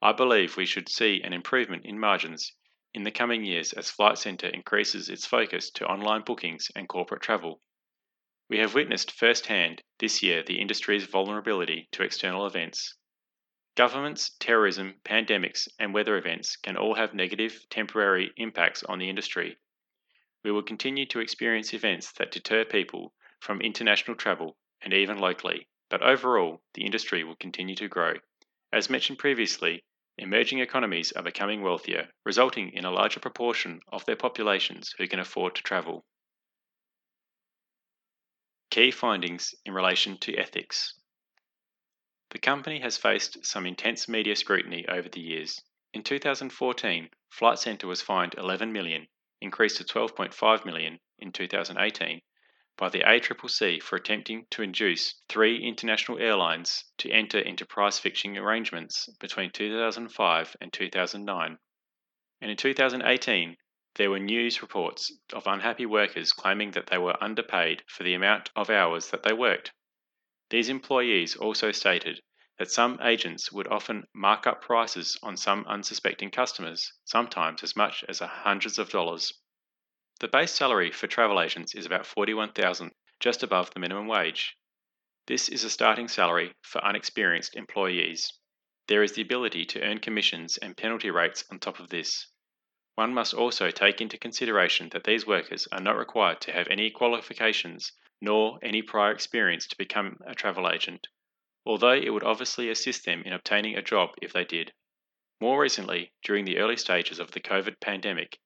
I 0.03 0.11
believe 0.11 0.57
we 0.57 0.67
should 0.67 0.89
see 0.89 1.23
an 1.23 1.33
improvement 1.33 1.85
in 1.85 2.01
margins 2.01 2.53
in 2.93 3.05
the 3.05 3.13
coming 3.13 3.45
years 3.45 3.73
as 3.73 3.89
Flight 3.89 4.19
Centre 4.19 4.49
increases 4.49 5.09
its 5.09 5.25
focus 5.25 5.71
to 5.71 5.87
online 5.87 6.23
bookings 6.23 6.73
and 6.75 6.89
corporate 6.89 7.23
travel. 7.23 7.63
We 8.49 8.59
have 8.59 8.75
witnessed 8.75 9.13
firsthand 9.13 9.85
this 10.01 10.25
year 10.25 10.43
the 10.43 10.61
industry's 10.61 11.05
vulnerability 11.05 11.89
to 11.93 12.03
external 12.03 12.47
events. 12.47 12.97
Governments, 13.77 14.35
terrorism, 14.41 14.97
pandemics, 15.05 15.69
and 15.79 15.95
weather 15.95 16.17
events 16.17 16.57
can 16.57 16.77
all 16.77 16.97
have 16.97 17.15
negative, 17.15 17.65
temporary 17.71 18.33
impacts 18.37 18.83
on 18.83 18.99
the 18.99 19.09
industry. 19.09 19.57
We 20.45 20.53
will 20.53 20.63
continue 20.63 21.07
to 21.07 21.21
experience 21.21 21.75
events 21.75 22.13
that 22.13 22.31
deter 22.31 22.65
people 22.65 23.15
from 23.41 23.61
international 23.61 24.17
travel 24.17 24.57
and 24.81 24.93
even 24.93 25.19
locally, 25.19 25.69
but 25.89 26.03
overall, 26.03 26.63
the 26.75 26.85
industry 26.85 27.25
will 27.25 27.37
continue 27.37 27.77
to 27.77 27.89
grow. 27.89 28.15
As 28.73 28.91
mentioned 28.91 29.19
previously, 29.19 29.85
Emerging 30.21 30.59
economies 30.59 31.13
are 31.13 31.23
becoming 31.23 31.63
wealthier, 31.63 32.13
resulting 32.25 32.75
in 32.75 32.85
a 32.85 32.91
larger 32.91 33.19
proportion 33.19 33.81
of 33.89 34.05
their 34.05 34.17
populations 34.17 34.95
who 34.99 35.09
can 35.09 35.19
afford 35.19 35.55
to 35.55 35.63
travel. 35.63 36.05
Key 38.71 38.91
findings 38.91 39.55
in 39.65 39.73
relation 39.73 40.19
to 40.19 40.37
ethics. 40.37 40.93
The 42.33 42.39
company 42.39 42.81
has 42.81 42.99
faced 42.99 43.47
some 43.47 43.65
intense 43.65 44.09
media 44.09 44.37
scrutiny 44.37 44.87
over 44.89 45.09
the 45.09 45.23
years. 45.23 45.59
In 45.95 46.03
2014, 46.03 47.09
Flight 47.31 47.59
Centre 47.59 47.87
was 47.87 48.03
fined 48.03 48.35
11 48.37 48.73
million, 48.75 49.09
increased 49.41 49.77
to 49.79 49.85
12.5 49.85 50.65
million 50.65 51.01
in 51.19 51.33
2018, 51.33 52.21
by 52.77 52.89
the 52.89 53.01
ACCC 53.01 53.83
for 53.83 53.97
attempting 53.97 54.47
to 54.51 54.63
induce 54.63 55.23
three 55.29 55.63
international 55.63 56.19
airlines 56.19 56.85
to 56.99 57.11
enter 57.11 57.39
into 57.39 57.67
price 57.67 57.99
fixing 57.99 58.39
arrangements 58.39 59.09
between 59.19 59.51
2005 59.51 60.57
and 60.61 60.73
2009. 60.73 61.59
And 62.41 62.51
in 62.51 62.57
2018, 62.57 63.57
there 63.97 64.11
were 64.11 64.19
news 64.19 64.63
reports 64.63 65.13
of 65.33 65.47
unhappy 65.47 65.85
workers 65.85 66.33
claiming 66.33 66.71
that 66.71 66.87
they 66.87 66.99
were 66.99 67.23
underpaid 67.23 67.83
for 67.87 68.03
the 68.03 68.15
amount 68.15 68.51
of 68.57 68.71
hours 68.71 69.11
that 69.11 69.25
they 69.25 69.33
worked. 69.33 69.73
These 70.49 70.69
employees 70.69 71.37
also 71.37 71.73
stated 71.73 72.23
that 72.61 72.71
some 72.71 73.01
agents 73.03 73.51
would 73.51 73.67
often 73.69 74.07
mark 74.13 74.47
up 74.47 74.61
prices 74.61 75.17
on 75.23 75.35
some 75.35 75.65
unsuspecting 75.67 76.31
customers, 76.31 76.93
sometimes 77.07 77.63
as 77.63 77.75
much 77.75 78.05
as 78.07 78.19
hundreds 78.19 78.79
of 78.79 78.91
dollars. 78.91 79.33
The 80.21 80.29
base 80.29 80.53
salary 80.53 80.91
for 80.91 81.07
travel 81.07 81.41
agents 81.41 81.75
is 81.75 81.87
about 81.87 82.05
41,000, 82.05 82.93
just 83.19 83.43
above 83.43 83.71
the 83.71 83.81
minimum 83.81 84.09
wage. 84.09 84.59
This 85.27 85.49
is 85.49 85.65
a 85.65 85.71
starting 85.71 86.07
salary 86.07 86.53
for 86.61 86.85
unexperienced 86.85 87.57
employees. 87.57 88.31
There 88.89 89.03
is 89.03 89.15
the 89.15 89.23
ability 89.23 89.65
to 89.65 89.81
earn 89.81 89.99
commissions 89.99 90.59
and 90.59 90.77
penalty 90.77 91.11
rates 91.11 91.43
on 91.51 91.61
top 91.61 91.81
of 91.81 91.89
this. 91.89 92.27
One 92.95 93.15
must 93.15 93.33
also 93.33 93.71
take 93.71 94.03
into 94.03 94.19
consideration 94.19 94.91
that 94.91 95.05
these 95.05 95.27
workers 95.27 95.67
are 95.73 95.81
not 95.81 95.97
required 95.97 96.43
to 96.43 96.53
have 96.53 96.69
any 96.69 96.91
qualifications 96.91 97.93
nor 98.21 98.59
any 98.63 98.83
prior 98.83 99.13
experience 99.13 99.67
to 99.69 99.79
become 99.79 100.19
a 100.27 100.35
travel 100.35 100.71
agent, 100.71 101.07
although 101.71 101.93
it 101.93 102.11
would 102.11 102.25
obviously 102.25 102.69
assist 102.69 103.05
them 103.05 103.23
in 103.23 103.33
obtaining 103.33 103.77
a 103.77 103.83
job 103.83 104.11
if 104.21 104.33
they 104.33 104.43
did. 104.43 104.73
More 105.41 105.61
recently, 105.61 106.11
during 106.25 106.45
the 106.45 106.59
early 106.59 106.77
stages 106.77 107.21
of 107.21 107.31
the 107.31 107.39
COVID 107.39 107.79
pandemic, 107.79 108.41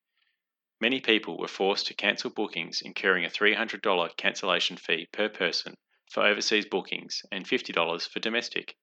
many 0.78 1.00
people 1.00 1.38
were 1.38 1.48
forced 1.48 1.86
to 1.86 1.94
cancel 1.94 2.28
bookings, 2.28 2.82
incurring 2.82 3.24
a 3.24 3.30
$300 3.30 4.14
cancellation 4.18 4.76
fee 4.76 5.08
per 5.10 5.30
person 5.30 5.74
for 6.10 6.22
overseas 6.22 6.66
bookings 6.66 7.22
and 7.32 7.46
$50 7.46 8.06
for 8.10 8.20
domestic. 8.20 8.76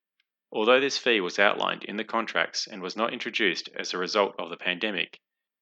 Although 0.50 0.80
this 0.80 0.98
fee 0.98 1.20
was 1.20 1.38
outlined 1.38 1.84
in 1.84 1.96
the 1.96 2.02
contracts 2.02 2.66
and 2.66 2.82
was 2.82 2.96
not 2.96 3.12
introduced 3.12 3.68
as 3.76 3.94
a 3.94 3.98
result 3.98 4.34
of 4.40 4.50
the 4.50 4.56
pandemic, 4.56 5.20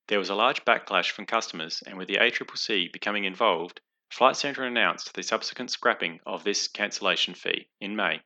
there 0.08 0.18
was 0.18 0.30
a 0.30 0.34
large 0.34 0.64
backlash 0.64 1.10
from 1.10 1.26
customers, 1.26 1.82
and 1.86 1.98
with 1.98 2.08
the 2.08 2.16
ACCC 2.16 2.90
becoming 2.90 3.24
involved, 3.24 3.82
Flight 4.10 4.36
Centre 4.36 4.64
announced 4.64 5.12
the 5.12 5.22
subsequent 5.22 5.70
scrapping 5.70 6.18
of 6.24 6.44
this 6.44 6.66
cancellation 6.66 7.34
fee 7.34 7.68
in 7.78 7.94
May. 7.94 8.22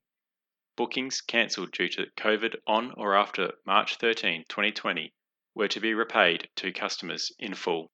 Bookings 0.76 1.20
cancelled 1.20 1.72
due 1.72 1.88
to 1.90 2.10
COVID 2.16 2.56
on 2.66 2.90
or 2.92 3.14
after 3.14 3.52
March 3.64 3.96
13, 3.96 4.44
2020, 4.48 5.14
were 5.54 5.68
to 5.68 5.80
be 5.80 5.94
repaid 5.94 6.50
to 6.56 6.72
customers 6.72 7.30
in 7.38 7.54
full. 7.54 7.92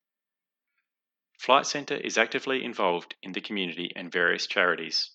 Flight 1.38 1.66
Centre 1.66 1.97
is 1.97 2.16
actively 2.16 2.64
involved 2.64 3.16
in 3.23 3.33
the 3.33 3.40
community 3.40 3.93
and 3.95 4.11
various 4.11 4.47
charities. 4.47 5.11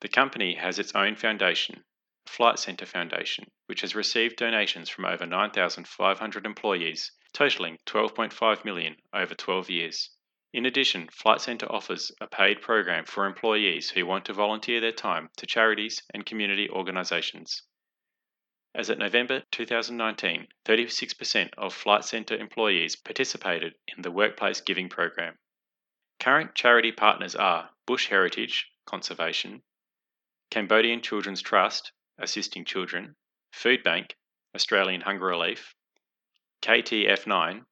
The 0.00 0.08
company 0.08 0.54
has 0.54 0.78
its 0.78 0.94
own 0.94 1.16
foundation, 1.16 1.84
Flight 2.26 2.58
Centre 2.58 2.86
Foundation, 2.86 3.50
which 3.66 3.82
has 3.82 3.94
received 3.94 4.36
donations 4.36 4.88
from 4.88 5.04
over 5.04 5.26
9,500 5.26 6.46
employees, 6.46 7.12
totaling 7.32 7.78
12.5 7.86 8.64
million 8.64 8.96
over 9.12 9.34
12 9.34 9.68
years. 9.68 10.10
In 10.52 10.66
addition, 10.66 11.08
Flight 11.08 11.40
Centre 11.40 11.70
offers 11.70 12.10
a 12.20 12.26
paid 12.26 12.60
program 12.60 13.04
for 13.04 13.24
employees 13.24 13.90
who 13.90 14.04
want 14.04 14.24
to 14.24 14.32
volunteer 14.32 14.80
their 14.80 14.90
time 14.90 15.30
to 15.36 15.46
charities 15.46 16.02
and 16.12 16.26
community 16.26 16.68
organisations. 16.68 17.62
As 18.74 18.90
at 18.90 18.98
November 18.98 19.44
2019, 19.52 20.48
36% 20.64 21.50
of 21.56 21.72
Flight 21.72 22.04
Centre 22.04 22.36
employees 22.36 22.96
participated 22.96 23.74
in 23.86 24.02
the 24.02 24.10
Workplace 24.10 24.60
Giving 24.60 24.88
Program. 24.88 25.38
Current 26.18 26.54
charity 26.56 26.90
partners 26.90 27.36
are 27.36 27.70
Bush 27.86 28.08
Heritage 28.08 28.70
Conservation, 28.86 29.62
Cambodian 30.50 31.00
Children's 31.00 31.42
Trust, 31.42 31.92
assisting 32.18 32.64
children, 32.64 33.14
Foodbank, 33.52 34.12
Australian 34.54 35.00
Hunger 35.00 35.26
Relief, 35.26 35.76
KTF9, 36.62 37.64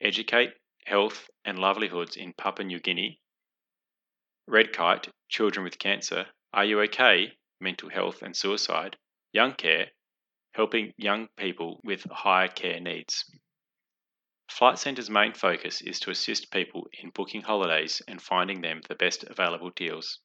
Educate, 0.00 0.54
Health 0.84 1.28
and 1.44 1.58
Livelihoods 1.58 2.16
in 2.16 2.32
Papua 2.34 2.66
New 2.66 2.78
Guinea, 2.78 3.20
Red 4.46 4.72
Kite, 4.72 5.08
Children 5.28 5.64
with 5.64 5.78
Cancer, 5.78 6.26
Are 6.52 6.64
You 6.64 6.80
OK? 6.82 7.38
Mental 7.58 7.88
Health 7.88 8.20
and 8.20 8.36
Suicide, 8.36 8.98
Youngcare, 9.34 9.88
helping 10.52 10.92
young 10.98 11.28
people 11.36 11.80
with 11.82 12.04
higher 12.10 12.48
care 12.48 12.78
needs. 12.78 13.24
Flight 14.50 14.78
Centre's 14.78 15.08
main 15.08 15.32
focus 15.32 15.80
is 15.80 15.98
to 16.00 16.10
assist 16.10 16.52
people 16.52 16.86
in 16.92 17.08
booking 17.10 17.40
holidays 17.40 18.02
and 18.06 18.20
finding 18.20 18.60
them 18.60 18.82
the 18.86 18.94
best 18.94 19.24
available 19.24 19.70
deals. 19.70 20.20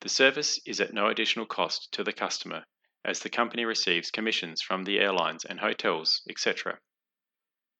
The 0.00 0.08
service 0.08 0.60
is 0.66 0.80
at 0.80 0.92
no 0.92 1.06
additional 1.06 1.46
cost 1.46 1.92
to 1.92 2.02
the 2.02 2.12
customer 2.12 2.66
as 3.04 3.20
the 3.20 3.30
company 3.30 3.64
receives 3.64 4.10
commissions 4.10 4.60
from 4.60 4.82
the 4.82 4.98
airlines 4.98 5.44
and 5.44 5.60
hotels, 5.60 6.22
etc. 6.28 6.80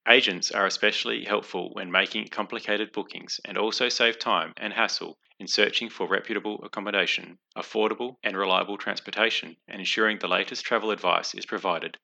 Agents 0.08 0.50
are 0.50 0.66
especially 0.66 1.24
helpful 1.24 1.70
when 1.74 1.92
making 1.92 2.26
complicated 2.26 2.90
bookings 2.90 3.40
and 3.44 3.56
also 3.56 3.88
save 3.88 4.18
time 4.18 4.52
and 4.56 4.72
hassle 4.72 5.16
in 5.38 5.46
searching 5.46 5.88
for 5.88 6.08
reputable 6.08 6.60
accommodation, 6.64 7.38
affordable 7.56 8.16
and 8.24 8.36
reliable 8.36 8.76
transportation, 8.76 9.56
and 9.68 9.78
ensuring 9.78 10.18
the 10.18 10.26
latest 10.26 10.64
travel 10.64 10.90
advice 10.90 11.34
is 11.34 11.46
provided. 11.46 11.98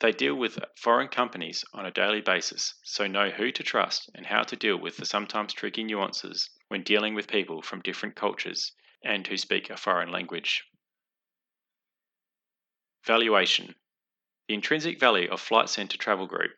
They 0.00 0.12
deal 0.12 0.34
with 0.34 0.58
foreign 0.76 1.08
companies 1.08 1.62
on 1.74 1.84
a 1.84 1.90
daily 1.90 2.22
basis, 2.22 2.74
so 2.82 3.06
know 3.06 3.28
who 3.28 3.52
to 3.52 3.62
trust 3.62 4.10
and 4.14 4.24
how 4.24 4.42
to 4.42 4.56
deal 4.56 4.78
with 4.78 4.96
the 4.96 5.04
sometimes 5.04 5.52
tricky 5.52 5.84
nuances 5.84 6.48
when 6.68 6.82
dealing 6.82 7.14
with 7.14 7.28
people 7.28 7.60
from 7.60 7.82
different 7.82 8.16
cultures 8.16 8.72
and 9.02 9.26
who 9.26 9.36
speak 9.36 9.68
a 9.68 9.76
foreign 9.76 10.10
language. 10.10 10.64
Valuation 13.04 13.74
The 14.48 14.54
intrinsic 14.54 14.98
value 14.98 15.30
of 15.30 15.40
Flight 15.40 15.68
Centre 15.68 15.98
Travel 15.98 16.26
Group 16.26 16.52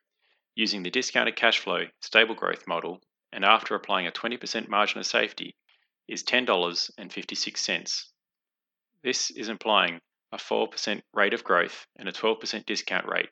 using 0.58 0.82
the 0.82 0.90
discounted 0.90 1.36
cash 1.36 1.60
flow 1.60 1.84
stable 2.00 2.34
growth 2.34 2.66
model 2.66 3.00
and 3.32 3.44
after 3.44 3.76
applying 3.76 4.08
a 4.08 4.10
20% 4.10 4.68
margin 4.68 4.98
of 4.98 5.06
safety 5.06 5.54
is 6.08 6.24
$10.56. 6.24 8.04
This 9.04 9.30
is 9.30 9.48
implying 9.48 10.00
a 10.32 10.36
4% 10.36 11.00
rate 11.14 11.32
of 11.32 11.44
growth 11.44 11.86
and 11.94 12.08
a 12.08 12.12
12% 12.12 12.66
discount 12.66 13.06
rate. 13.06 13.28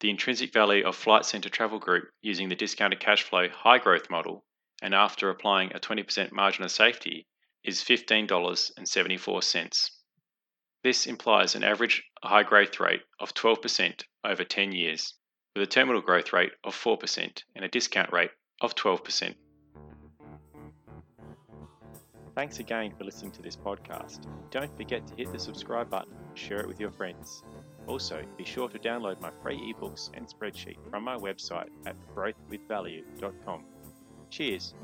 The 0.00 0.08
intrinsic 0.08 0.54
value 0.54 0.86
of 0.86 0.96
Flight 0.96 1.26
Centre 1.26 1.50
Travel 1.50 1.78
Group 1.78 2.08
using 2.22 2.48
the 2.48 2.56
discounted 2.56 3.00
cash 3.00 3.22
flow 3.22 3.50
high 3.50 3.78
growth 3.78 4.08
model 4.08 4.46
and 4.80 4.94
after 4.94 5.28
applying 5.28 5.74
a 5.74 5.80
20% 5.80 6.32
margin 6.32 6.64
of 6.64 6.70
safety 6.70 7.26
is 7.62 7.82
$15.74. 7.82 9.90
This 10.82 11.06
implies 11.06 11.54
an 11.54 11.62
average 11.62 12.04
high 12.22 12.44
growth 12.44 12.80
rate 12.80 13.02
of 13.20 13.34
12% 13.34 14.04
over 14.24 14.44
10 14.44 14.72
years 14.72 15.12
with 15.58 15.68
a 15.68 15.70
terminal 15.70 16.00
growth 16.00 16.32
rate 16.32 16.52
of 16.62 16.72
4% 16.72 17.42
and 17.56 17.64
a 17.64 17.68
discount 17.68 18.12
rate 18.12 18.30
of 18.60 18.76
12%. 18.76 19.34
Thanks 22.36 22.60
again 22.60 22.92
for 22.96 23.02
listening 23.02 23.32
to 23.32 23.42
this 23.42 23.56
podcast. 23.56 24.20
Don't 24.52 24.74
forget 24.76 25.04
to 25.08 25.14
hit 25.16 25.32
the 25.32 25.38
subscribe 25.40 25.90
button 25.90 26.12
and 26.28 26.38
share 26.38 26.60
it 26.60 26.68
with 26.68 26.78
your 26.78 26.92
friends. 26.92 27.42
Also, 27.88 28.22
be 28.36 28.44
sure 28.44 28.68
to 28.68 28.78
download 28.78 29.20
my 29.20 29.32
free 29.42 29.74
ebooks 29.74 30.10
and 30.14 30.28
spreadsheet 30.28 30.76
from 30.90 31.02
my 31.02 31.16
website 31.16 31.70
at 31.86 31.96
growthwithvalue.com. 32.14 33.64
Cheers! 34.30 34.74